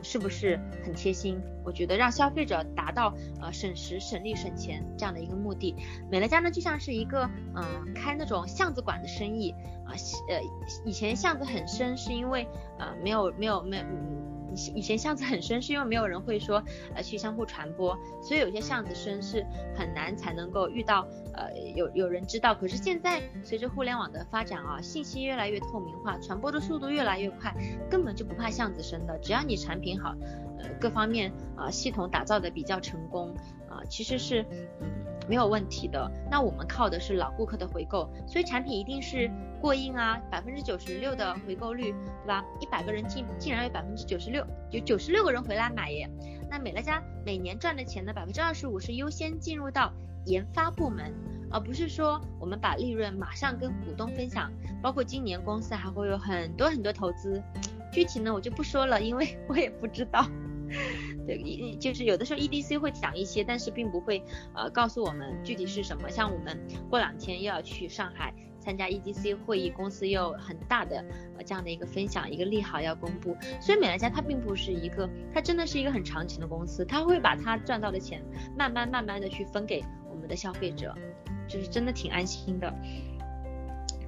[0.04, 1.42] 是不是很贴心？
[1.64, 5.76] 我觉得让消费者达到呃省时、省力、省钱这样的一个目的。
[6.12, 9.52] 美乐家呢，就像是一个嗯、开那种巷子馆的生意，
[9.86, 9.96] 啊、
[10.30, 10.42] 呃，
[10.86, 12.48] 以前巷子很深，是因为
[12.78, 13.84] 呃没有没有没有。
[13.84, 14.33] 嗯
[14.76, 16.64] 以前巷子很深，是因为没有人会说，
[16.96, 19.46] 呃，去相互传播，所以有些巷子深是
[19.76, 22.54] 很难才能够遇到，呃，有有人知道。
[22.54, 27.54] 可是现在随着互联网的发展啊，信息越来越透明化，传播的速度越来越快，
[27.90, 30.16] 根本就不怕巷子深的，只要你产品好，
[30.60, 33.34] 呃，各方面啊，系统打造的比较成功
[33.70, 34.46] 啊，其实是，
[34.82, 35.13] 嗯。
[35.28, 39.30] 没有问题的，那我们靠的是老顾客的回购，所以产品一定是
[39.62, 42.44] 过硬啊，百分之九十六的回购率，对吧？
[42.60, 46.10] 一百个人竟竟然有百分之九十六，有九十六个人回来买耶。
[46.50, 49.92] 那美乐家每年赚的钱呢，百分之二十五是优先进入到
[50.26, 51.14] 研发部门，
[51.50, 54.52] 而不是说我们把利润马上跟股东分享。
[54.82, 57.42] 包括今年公司还会有很多很多投资，
[57.92, 60.26] 具体呢我就不说了，因为 我也不知道。
[61.26, 66.10] 对，一就是有的时候 EDC 会讲一些，但是并不会呃告诉我们具体是什么。
[66.10, 66.60] 像我们
[66.90, 71.04] 过两天又要去上海参加 EDC 会议，公司又很大的
[71.38, 73.36] 呃这样的一个分享，一个利好要公布。
[73.62, 78.22] 所以美乐家它并不是一个，它真的是一个很长情的公司，它会把它赚到的钱
[78.58, 80.94] 慢慢慢慢的去分给我们的消费者，
[81.48, 82.74] 就是真的挺安心的。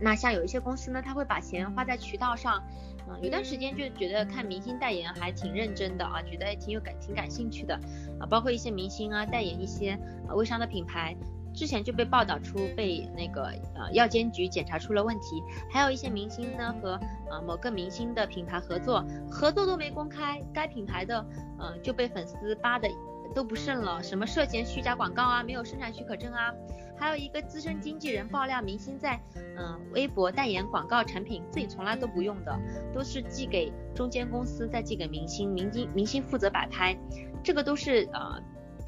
[0.02, 2.62] 那像有一些公司呢，他会把钱花在渠道上。
[3.08, 7.76] 嗯，有段时间就觉得看明星代言还挺认真的啊，觉得挺有感挺感兴趣的
[8.20, 9.92] 啊，包括一些明星啊代言一些
[10.28, 11.16] 啊微商的品牌，
[11.54, 13.44] 之前就被报道出被那个
[13.76, 15.42] 呃药监局检查出了问题，
[15.72, 17.00] 还有一些明星呢和
[17.30, 21.26] 呃某个明星的品牌合作，合作都没公开，该品牌的
[21.60, 22.90] 呃就被粉丝扒的
[23.34, 26.52] 都不剩了，什么涉嫌虚假广告啊，没有生产许可证啊。
[26.98, 29.20] 还有一个资深经纪人爆料，明星在
[29.58, 32.60] 嗯微博代言广告产品，自己从来都不用的，
[32.94, 36.98] 都是寄给中间公司，再寄给明星，明星明星负责摆拍，
[37.44, 38.42] 这个都是呃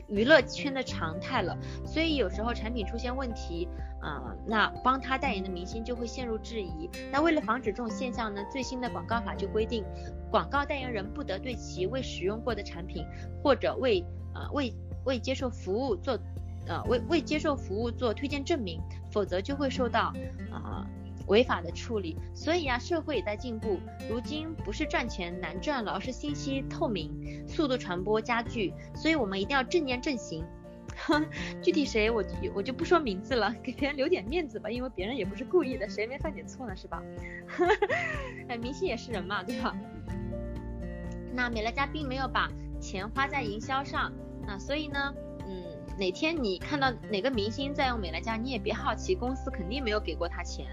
[0.08, 1.58] 娱乐圈的常态了。
[1.86, 3.68] 所以有时候产品出现问题，
[4.02, 6.90] 啊、那帮他代言的明星就会陷入质疑。
[7.12, 9.84] 那为了防止这种现象呢，最新的广告法就规定，
[10.32, 13.06] 广告代言人不得对其未使用过的产品
[13.44, 14.02] 或者未
[14.34, 16.18] 呃未未接受服务做。
[16.68, 20.14] 呃，未未接受服务做推荐证明，否则就会受到
[20.52, 20.86] 啊、
[21.28, 22.18] 违法的处理。
[22.34, 27.12] 所以啊，社会也在进步，如今不是赚钱难赚了，而是信息透明，
[27.48, 28.74] 速度传播加剧。
[28.96, 30.46] 所以我们一定要正念正行。
[31.62, 32.24] 具体谁我
[32.56, 37.04] 我就不说名字了，给别人留点面子吧，因为别人也不是故意的，谁没犯点错呢，是吧？
[38.50, 39.76] 哎，明星也是人嘛，对吧？
[41.34, 42.50] 那美乐家并没有把
[42.82, 44.12] 钱花在营销上，
[44.48, 45.14] 那所以呢，
[45.98, 50.66] 哪天你看到哪个明星在用美乐家，你也别好奇，公司肯定没有给过他钱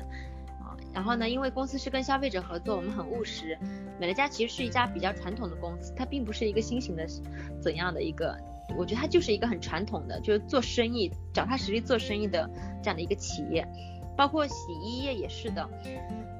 [0.61, 0.77] 啊。
[0.93, 3.59] 然后呢，因为公司是跟消费者合作，我们很务实。
[3.99, 7.07] 美乐家其实是一家比较传统的公司，它并不是一个新型的
[7.61, 8.37] 怎样的一个，
[8.77, 12.49] 我觉得它就是一个很传统的，就是做生意脚踏实地做生意的
[12.83, 13.67] 这样的一个企业。
[14.17, 15.69] 包括洗衣液也是的。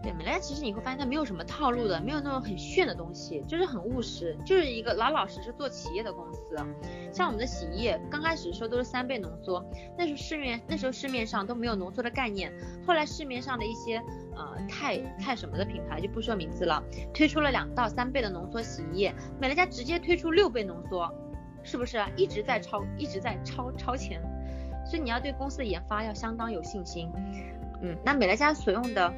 [0.03, 6.41] 对，美乐家其实你会发现它没有什么套路的，没有那种很炫的东西，就是很务实，就是一个老老实实做企业的公司。
[7.11, 9.65] 像我们的洗衣液，刚开始的时候都是三倍浓缩，
[9.97, 12.53] 那时候市面那时候市面上都没有浓缩的概念，
[12.87, 13.97] 后来市面上的一些
[14.37, 16.83] 呃太太什么的品牌就不说名字了，
[17.15, 21.11] 推出了两到三倍的浓缩洗衣液，美乐家直接推出六倍浓缩，
[21.63, 24.21] 是不是一直在超一直在超超前？
[24.87, 27.11] 所以你要对公司的研发要相当有信心。
[27.85, 29.13] 嗯，那美乐家所用的。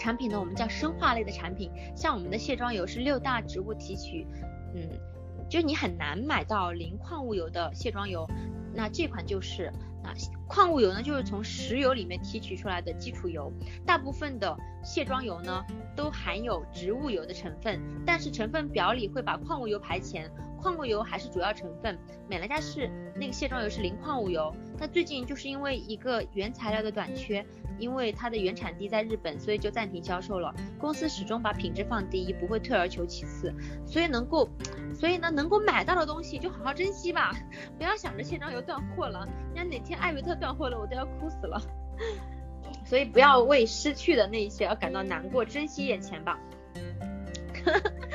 [0.00, 4.24] 产品呢，我们叫生化类的产品，像我们的卸妆油是六大植物提取，
[4.72, 4.80] 嗯，
[5.50, 8.24] 就你很难买到零矿物油的卸妆油，
[8.72, 9.72] 那这款就是，
[10.02, 10.12] 那
[10.46, 13.52] 矿物油呢，就是从石油里面提取出来的基础油。
[13.84, 15.64] 大部分的卸妆油呢，
[15.96, 21.98] 都含有植物油的成分，但是成分表里会把矿物油排前，矿物油还是主要成分。
[22.28, 27.44] 美乐家是那个卸妆油是零矿物油，它最近就是因为一个原材料的短缺，
[27.78, 30.54] 因为它的原产地在日本，所以就暂停销售了。
[30.78, 33.54] 公司始终把品质放第一，不会退而求其次，
[33.86, 34.48] 所以能够，
[34.94, 37.32] 所以呢，能够买到的东西就好好珍惜吧，
[37.78, 41.60] 不要想着卸妆油断货了，人家哪天艾维特断货了，我都要哭死了。
[42.84, 46.38] 所以不要为失去的那一些而感到难过，珍惜眼前吧。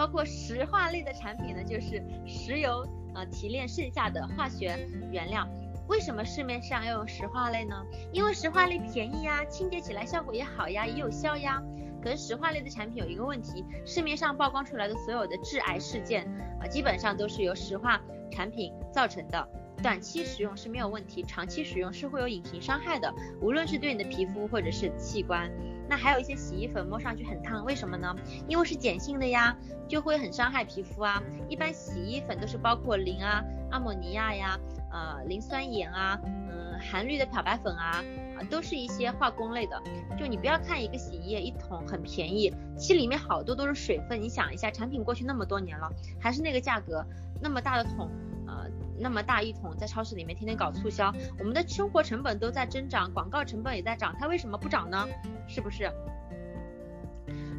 [0.00, 5.46] 包括石化类的产品呢，就是石油呃提炼剩下的化学原料。
[5.88, 7.76] 为什么市面上要用石化类呢？
[8.10, 11.62] 因为石化类便宜呀，清洁起来效果也好呀，也有效呀。
[12.02, 16.26] 可是石化类的产品有一个问题，市面上曝光出来的所有的致癌事件
[16.62, 19.48] 啊，基本上都是由石化产品造成的。
[19.82, 25.50] 短期使用是没有问题，长期使用是会有隐形伤害的，无论是对你的皮肤或者是器官。
[25.90, 28.14] 那还有一些洗衣粉摸上去很烫，为什么呢？
[28.46, 29.56] 因为是碱性的呀，
[29.88, 31.20] 就会很伤害皮肤啊。
[31.48, 34.56] 一般洗衣粉都是包括磷啊、阿莫尼亚呀。
[34.92, 38.02] 呃，磷酸盐啊，嗯，含氯的漂白粉，啊，
[38.50, 39.80] 都是一些化工类的。
[40.18, 44.20] 就你不要看一个洗衣液一桶很便宜，其实里面好多都是水分。
[44.20, 45.88] 你想一下，产品过去那么多年了，
[46.20, 47.04] 还是那个价格，
[47.40, 48.10] 那么大的桶，
[48.50, 55.06] 呃，那么大一桶，在超市里面天天搞促销，我们的生活成本都在增长，广告成本也在涨，它为什么不涨呢？
[55.46, 55.88] 是不是？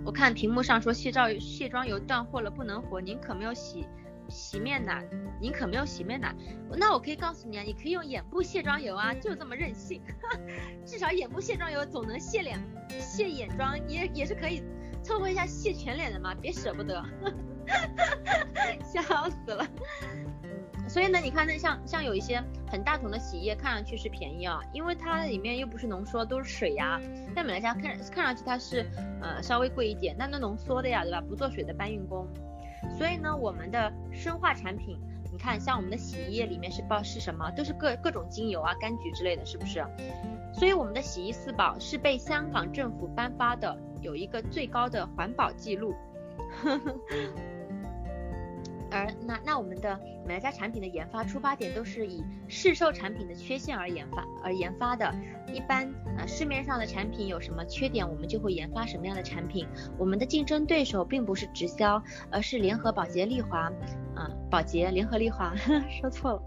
[0.03, 3.87] 我看屏幕上说卸照卸妆油断货了，不能活，您可没有洗。
[4.29, 5.05] 洗面奶，
[5.41, 6.33] 您可没有洗面奶，
[6.77, 10.01] 那我可以告诉你啊，你可以用眼部卸妆油啊，就这么任性，
[10.85, 12.57] 至少眼部卸妆油总能卸脸、
[12.97, 14.63] 卸眼妆，也也是可以
[15.03, 17.03] 凑合一下卸全脸的嘛，别舍不得，
[18.85, 19.67] 笑死了。
[20.91, 26.99] 所以呢，你看那像像有一些很大桶的洗衣液，看上去是便宜啊，因为它里面又不是浓缩，都是水呀。
[27.33, 28.85] 在美乐家看看上去它是
[29.21, 31.21] 呃稍微贵一点，但那浓缩的呀，对吧？
[31.21, 32.27] 不做水的搬运工。
[32.97, 34.99] 所以呢，我们的生化产品，
[35.31, 37.49] 你看，像我们的洗衣液里面是包是什么？
[37.51, 39.81] 都是各各种精油啊、柑橘之类的，是不是？
[40.53, 45.95] 所以我们的洗衣四宝是被香港政府颁发的，有一个最高的环保记录。
[48.91, 55.13] 而那那我们的美乐家产品的研发出发点都是以市售产品的缺陷而研发而研发的。
[55.51, 59.67] 一般呃市面上的产品有什么缺点，我们就会研发什么样的产品。
[59.97, 63.71] 我们的竞争对手并不是直销，而是联合保洁丽华
[64.15, 65.53] 啊，保洁联合丽华，
[65.89, 66.43] 说错了，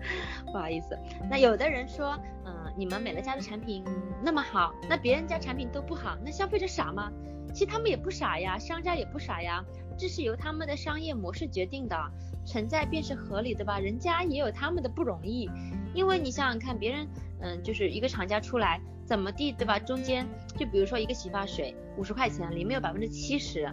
[0.46, 0.98] 不好意思。
[1.30, 3.84] 那有的人说，嗯、你们美乐家的产品
[4.22, 7.10] 那么好，那别人家产品都不好，那消费者傻吗？
[7.52, 9.62] 其实他们也不傻呀，商家也不傻呀，
[9.98, 11.96] 这是由他们的商业模式决定的。
[12.44, 15.50] 存在便是合理的吧，人家也有他们的不容易，
[15.94, 17.08] 因为你想想看，别人，
[17.40, 19.78] 嗯，就是一个厂家出来怎么地，对吧？
[19.78, 20.26] 中间
[20.56, 23.66] 就比如说一个洗发水五十块钱，里面有百分之七十，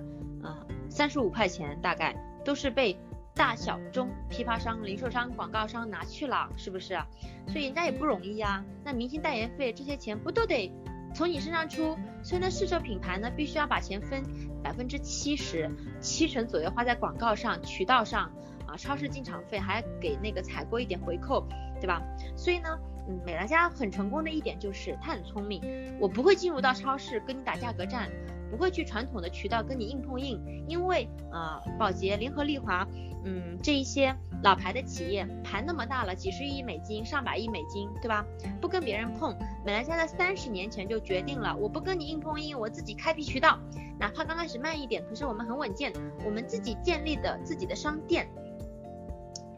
[0.44, 2.16] 嗯，三十五块钱大概
[2.46, 2.98] 都是被
[3.34, 6.98] 大小中批发商、零售商、广告商拿去了，是不是？
[7.48, 8.64] 所以人家也不容易呀。
[8.84, 10.72] 那明星代言费这些钱不都得
[11.14, 11.98] 从你身上出？
[12.24, 14.24] 所以呢，试售品牌呢，必须要把钱分
[14.64, 15.70] 百分之七十，
[16.00, 18.32] 七成左右花在广告上、渠道上。
[18.72, 21.46] 啊，超市进场费还给那个采购一点回扣，
[21.80, 22.02] 对吧？
[22.38, 22.70] 所以呢，
[23.10, 25.62] 嗯，美乐家很成功的一点就是它很聪明，
[26.00, 28.10] 我不会进入到超市跟你打价格战，
[28.50, 32.88] 不会去传统的渠道跟你硬碰硬，因为呃，宝洁、联合利华，
[33.26, 38.26] 嗯，这一些老牌的企业盘那么大了，几十亿美金、上百亿美金，对吧？
[38.62, 43.60] 不跟别人碰，美乐家在三十年前就决定了，我不跟你硬碰硬，我自己开辟渠道，
[44.00, 45.92] 哪怕刚开始慢一点，可是我们很稳健，
[46.26, 48.30] 我们自己建立的自己的商店。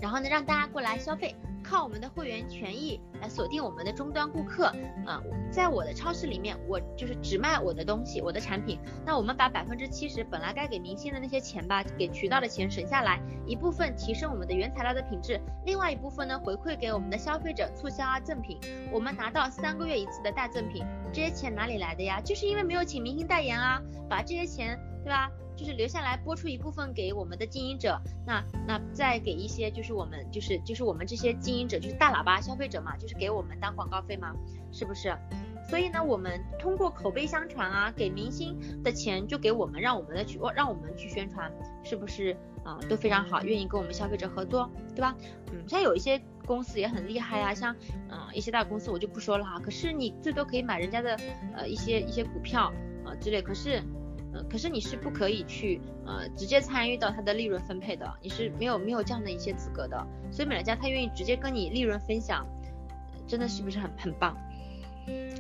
[0.03, 1.33] 然后呢，让大家过来消费，
[1.63, 4.65] 靠我们的会员权益来锁定我们的终端顾客。
[5.05, 8.77] 啊、在我的超市里面，我就是只卖我的东西，我的产品。
[9.05, 18.59] 那我们把百分之七十本来该给明星的那些钱吧，给渠道的钱省下来，一部分提升我们的原材料的品质，另外一部分呢，回馈给我们的消费者促销啊赠品。
[18.91, 22.19] 我们拿到三个月一次的大赠品，这些钱哪里来的呀？
[22.19, 25.31] 就是因为没有请明星代言啊，把这些钱，对吧？
[25.55, 34.33] 就是留下来播出一部分给我们的经营者，那那再给一些就是我们就是就是我们这些经营者就是大喇叭消费者嘛，就是给我们当广告费嘛，
[34.71, 35.15] 是不是？
[35.69, 41.49] 所以呢，我们通过口碑相传啊，给明星的钱就给我们，让我们的去让我们去宣传，
[41.83, 42.35] 是不是
[42.65, 42.77] 啊？
[42.89, 45.15] 都非常好，愿意跟我们消费者合作，对吧？
[45.53, 47.73] 嗯，像有一些公司也很厉害啊，像
[48.09, 51.17] 嗯、一些大公司我就不说了哈，可是你最多可以买人家的
[51.55, 52.73] 呃一些一些股票
[53.05, 53.81] 啊、之类，可是。
[54.33, 60.07] 呃，可是你是不可以去呃直接参与到它的利润分配的，你是没有没有这样的一些资格的。
[60.31, 62.45] 所以美乐家他愿意直接跟你利润分享，
[63.27, 64.35] 真的是不是很很棒？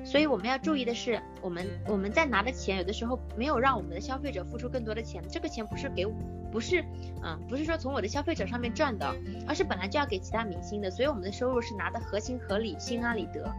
[0.03, 6.05] 所以我们要注意的是，我们我们在拿的钱，有的时候没有让我们的消费者付出更多的钱，这个钱不是给，
[6.51, 6.83] 不是，
[7.23, 9.15] 嗯，不是说从我的消费者上面赚的，
[9.47, 13.49] 而是本来就要给其他明星的，所以我们的收入是拿的合情合理、心安理得。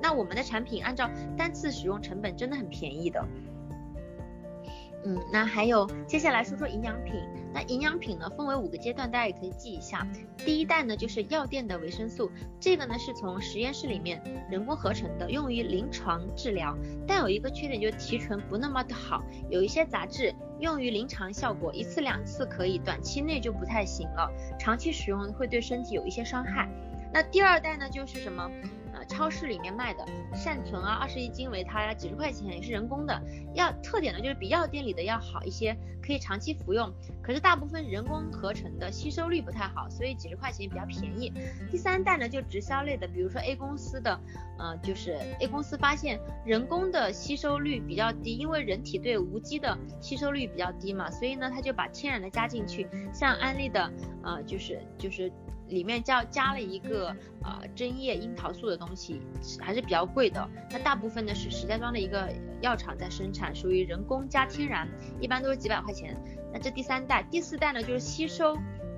[0.00, 3.22] 那我们的产品按照单次使用成本真的很便宜的。
[5.04, 7.14] 嗯，那还有接下来说说营养品。
[7.54, 10.06] 那营养品呢，分为五个阶段，大家也可以记一下。
[10.38, 16.74] 第一代呢就是药店的维生素，这个呢是从实验室里面人工合成的，用于临床治疗。
[17.06, 26.66] 但有一个缺点就是提纯不那么的好，有一些杂质用于临床效果，一次两次可以，短期内就不太行了，长期使用会对身体有一些伤害。
[27.12, 28.50] 那第二代呢就是什么？
[28.92, 33.22] 呃超市里面卖的善存啊，二十一斤维他呀，几十块钱也是人工的，
[33.54, 36.92] 要特点呢就是比药店里的要好一些，可以长期服用。
[37.22, 41.32] 可是大部分人工合成的吸收率不太好，所以几十块钱比较便宜。
[41.70, 44.18] 第三代呢就直销类的，比如说 A 公司的，
[44.58, 53.90] 呃，就是 A 公司发现人工的吸收率比较低，因为人体对无机的吸收率比较低嘛，所以呢他就把天然的加进去，像安利的，
[54.22, 55.32] 呃，就是就是。
[55.72, 57.08] 里面叫加了一个
[57.42, 59.20] 呃针叶樱桃素的东西，
[59.60, 60.48] 还是比较贵的。
[60.70, 64.88] 那大部分呢是石家庄的一个药厂在生产，属于人工加天然，
[65.20, 66.16] 一般都是几百块钱。
[66.52, 68.56] 那这第三代、第四代呢就是吸收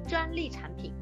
[0.08, 0.92] 专利产品。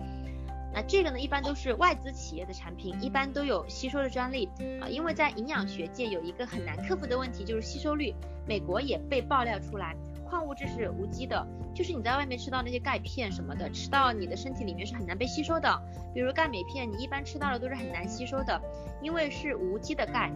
[0.74, 4.48] 那这个呢一般都是外资企业的产品，一般都有吸收的专利
[4.80, 8.14] 啊、因为在营养学界有一个很难克服的问题，就是吸收率，
[8.46, 9.96] 美国也被爆料出来。
[10.32, 15.68] 矿物质是无机的，就是你在外面吃到那些钙片什么的，吃到你的身体里面是很难被吸收的。
[16.14, 18.58] 比如钙镁片，你一般吃到的都是很难吸收的，
[19.02, 20.32] 因为是无机的钙，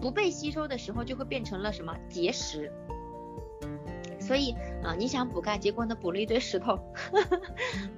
[0.00, 2.72] 不被吸收的时候就会变成了什么结石。
[4.24, 4.52] 所以
[4.84, 7.40] 啊、你想补钙，结果呢补了一堆石头，呵 呵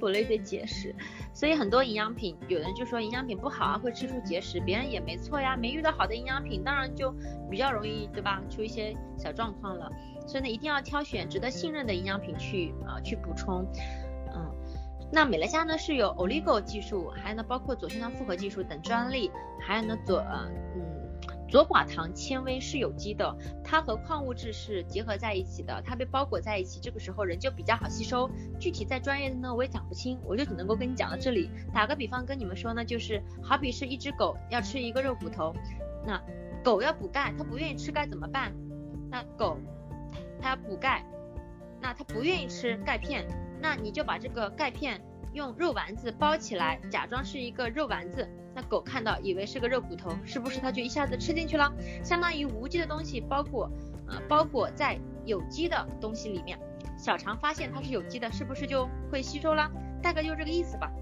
[0.00, 0.94] 补了一堆结石。
[1.34, 7.14] 所以很多营养品，有人就说营养品不好啊，会吃出结石，别人也没错呀，没遇到好的营养品，当然就
[7.50, 8.40] 比较容易，对吧？
[8.48, 9.90] 出一些小状况了。
[10.26, 13.66] 所以呢，一定要挑选值得信任的营养品去啊、去补充。
[14.34, 14.50] 嗯，
[15.12, 20.93] 那美乐家呢是有 Oligo 技术，还有呢包括左旋糖复合技术等专利，还有呢左呃嗯。
[21.54, 23.32] 左寡糖纤维是有机的，
[23.62, 28.28] 它和矿物质是结合在一起的，它被包裹在一起，这个时候人就比较好吸收。
[28.58, 31.48] 具体再专业的呢，我也讲不清，我就只能够跟你讲到这里。
[31.72, 35.54] 打个比方跟你们说呢，就是好比是一只狗要吃一个肉骨头，
[36.04, 36.20] 那
[36.64, 38.52] 狗要补钙，它不愿意吃钙怎么办？
[39.08, 39.56] 那狗
[40.40, 41.06] 它要补钙，
[41.80, 43.28] 那它不愿意吃钙片，
[43.62, 45.00] 那你就把这个钙片
[45.32, 48.28] 用肉丸子包起来，假装是一个肉丸子。
[48.54, 51.72] 那狗看到以为是个肉骨头，是不是它就一下子吃进去了？
[52.04, 53.68] 相当于无机的东西包裹，
[54.06, 56.58] 呃，包裹在有机的东西里面，
[56.96, 59.70] 小肠发现它是有机的，是不是就会吸收了？
[60.02, 60.92] 大概就是这个意思吧，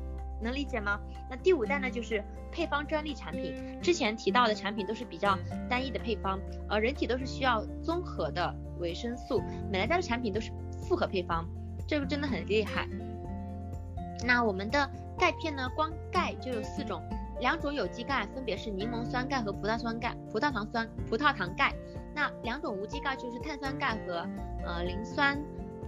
[0.40, 0.98] 能理解吗？
[1.28, 3.54] 那第五代呢，就是配方专利产品。
[3.82, 5.38] 之前提到的产品都是比较
[5.68, 10.50] 单一的配方，而人体都是需要综合的维生素，美乐家的产品都是
[10.88, 11.46] 复合配方，
[11.86, 12.88] 这个真的很厉害。
[14.24, 14.88] 那我们的
[15.18, 17.02] 钙片呢，光钙就有四种。
[17.42, 21.74] 两种有机钙分别是柠檬酸钙和葡萄酸钙、葡萄糖酸、葡萄糖钙。
[22.14, 24.24] 那两种无机钙就是碳酸钙和
[24.64, 25.36] 呃磷酸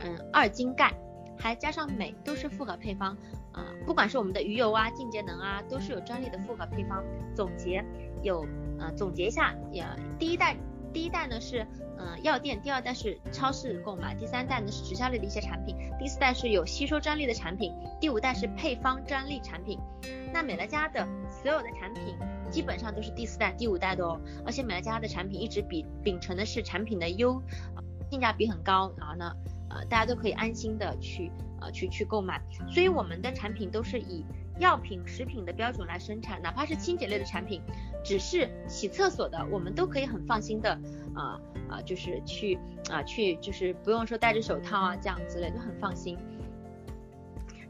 [0.01, 0.93] 嗯二氢钙，
[1.39, 3.17] 还加上镁，都是复合配方。
[3.53, 7.05] 啊、不管是我们的鱼油啊、净节能啊，都是有专利的复合配方。
[7.37, 7.85] 总结
[8.25, 8.45] 有
[8.81, 9.87] 呃总结一下，也
[10.19, 10.57] 第一代
[10.93, 11.65] 第一代呢是。
[11.97, 19.79] 嗯，药店，第二代是超市购买，第三代呢是直销类的一些产品，第四代是有吸收专利的产品，第五代是配方专利产品。
[20.33, 21.07] 那美乐家的
[21.45, 22.17] 所有的产品
[22.51, 27.39] 基本上都是第四代、第五代的哦，而且美乐家的产品一直比秉承的是产品的优，
[28.11, 29.31] 性价比很高，然后呢，
[29.69, 31.31] 呃，大家都可以安心的去
[31.61, 32.41] 呃去去购买，
[32.71, 34.25] 所以我们的产品都是以。
[34.61, 37.61] 药品、食品的标准来生产，哪怕是清洁类的产品，
[38.05, 40.71] 只是洗厕所的，我们都可以很放心的，
[41.13, 42.57] 啊、啊，就是去
[42.89, 46.17] 啊去，就是不用说戴着手套啊这样之类，都很放心。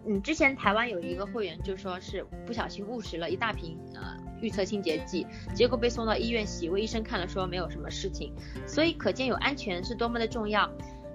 [0.07, 8.33] 嗯，之前台湾有一个会员就说是不小心误食了一大瓶呃预测清洁剂，结果被送到医院洗胃，医生看了说没有什么事情，
[8.67, 10.71] 所以可见有安全是多么的重要。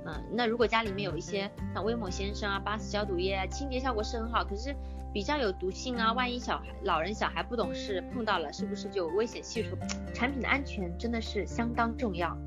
[0.06, 4.76] 嗯，那如果家里面有一些像威猛先生啊、八四消毒液啊，清洁效果是很好，可是。
[5.12, 9.76] 比较有毒性啊，万一小孩、老人、小孩不懂事碰到了，是不是就危险系数？
[10.14, 12.38] 产品的安全真的是相当重要。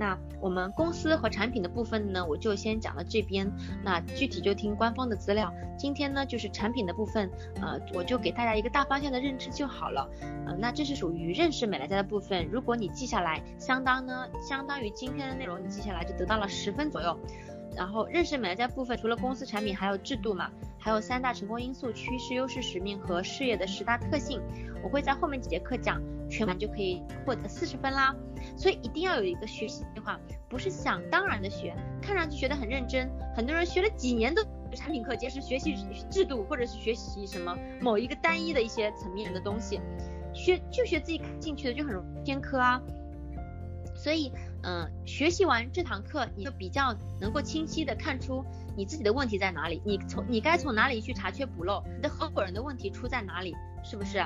[0.00, 3.52] 那我们公司和产品的部分呢，我就先讲到这边。
[3.84, 5.52] 那具体就听官方的资料。
[5.76, 7.30] 今天呢，就是产品的部分，
[7.60, 10.08] 呃，我就给大家一个大方向的认知就好了。
[10.46, 12.48] 呃，那这是属于认识美乐家的部分。
[12.50, 17.14] 如果你记下来，相当呢，相当于今天的内容你记下来就得到了十分左右。
[17.76, 24.40] 然后认识美乐家部分，除了公司产品，还有制度嘛，还有三大成功因素、趋势、优势、使命和事业的十大特性。
[24.82, 28.14] 我会在后面几节课讲，全完就可以获得四十分啦。
[28.56, 30.18] 所以一定要有一个学习计划，
[30.48, 34.42] 不是想当然的学，看上去学得很认真，很多人学了几年都
[34.74, 35.76] 产品课，结识学习
[36.10, 39.80] 制度或者是学习什么某一个单一的一些层面的东西，
[40.32, 42.80] 学就学自己感兴趣的，就很容易偏科啊。
[43.94, 48.44] 所以，嗯、学习完这堂课，你就比较能够清晰的看出
[48.76, 54.24] 你自己的问题在哪里，你从你该从哪里去查缺补漏，你的合伙人的问题出在哪里，是不是？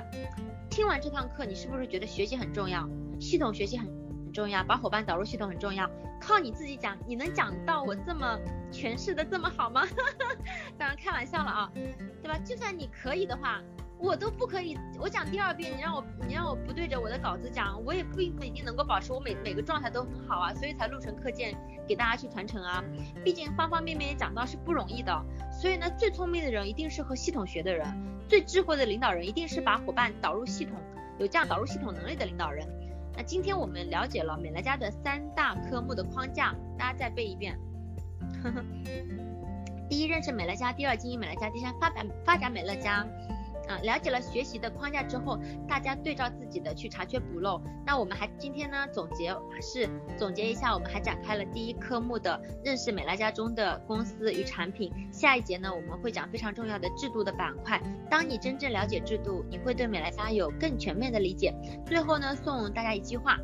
[0.70, 2.88] 听完这堂课，你是不是觉得学习很重要，
[3.20, 5.88] 系统学习很很重要，把伙伴导入系统很重要？
[6.20, 8.38] 靠你自己讲，你能讲到我这么
[8.72, 9.86] 诠释的这么好吗？
[10.78, 11.70] 当然开玩笑了啊，
[12.22, 12.38] 对吧？
[12.44, 13.62] 就算你可以的话。
[14.04, 21.56] 我都不可以，我讲第二遍，你让我你让我不对着我的稿子讲，我也不一定能够保持我每每个状态都很好啊，所以才录成课件
[21.88, 22.84] 给大家去传承啊。
[23.24, 27.86] 毕竟方方面面也讲到是不容易的，所以呢，最聪明的人一定是和系统学的人，
[28.28, 30.76] 最智慧的领导人一定是把伙伴导入系统，
[31.18, 32.68] 有这样导入系统能力的领导人。
[33.16, 37.58] 那今天我们了解了美乐家的三大科目的框架，大家再背一遍。
[39.88, 43.06] 第一，认识美乐家；第二，经营美乐家；第三，发展发展美乐家。
[43.68, 45.38] 啊，了解了学习的框架之后，
[45.68, 47.60] 大家对照自己的去查缺补漏。
[47.86, 54.92] 那我们还今天呢总结是总结一下，我们还展开了第一科目的认识美莱家中的公司与产品。
[55.12, 57.80] 下一节呢我们会讲非常重要的制度的板块。
[58.10, 61.54] 当你真正了解制度，你会对美莱家有更全面的理解。
[61.86, 63.38] 最后呢送大家一句话：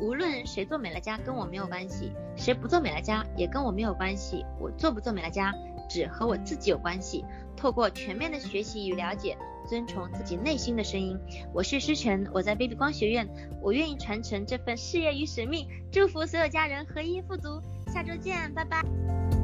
[0.00, 4.44] 无论谁做美乐家跟我没有关系，谁不做美乐家也跟我没有关系。
[4.58, 5.52] 我做不做美乐家
[5.90, 7.24] 只和我自己有关系。
[7.56, 9.36] 透过全面的学习与了解，
[9.68, 11.18] 遵从自己内心的声音。
[11.52, 13.28] 我是诗晨，我在 Baby 光学院，
[13.60, 17.60] 我愿意传承这份事业与使命，祝福所有家人合一富足。
[17.92, 19.39] 下周见，拜拜。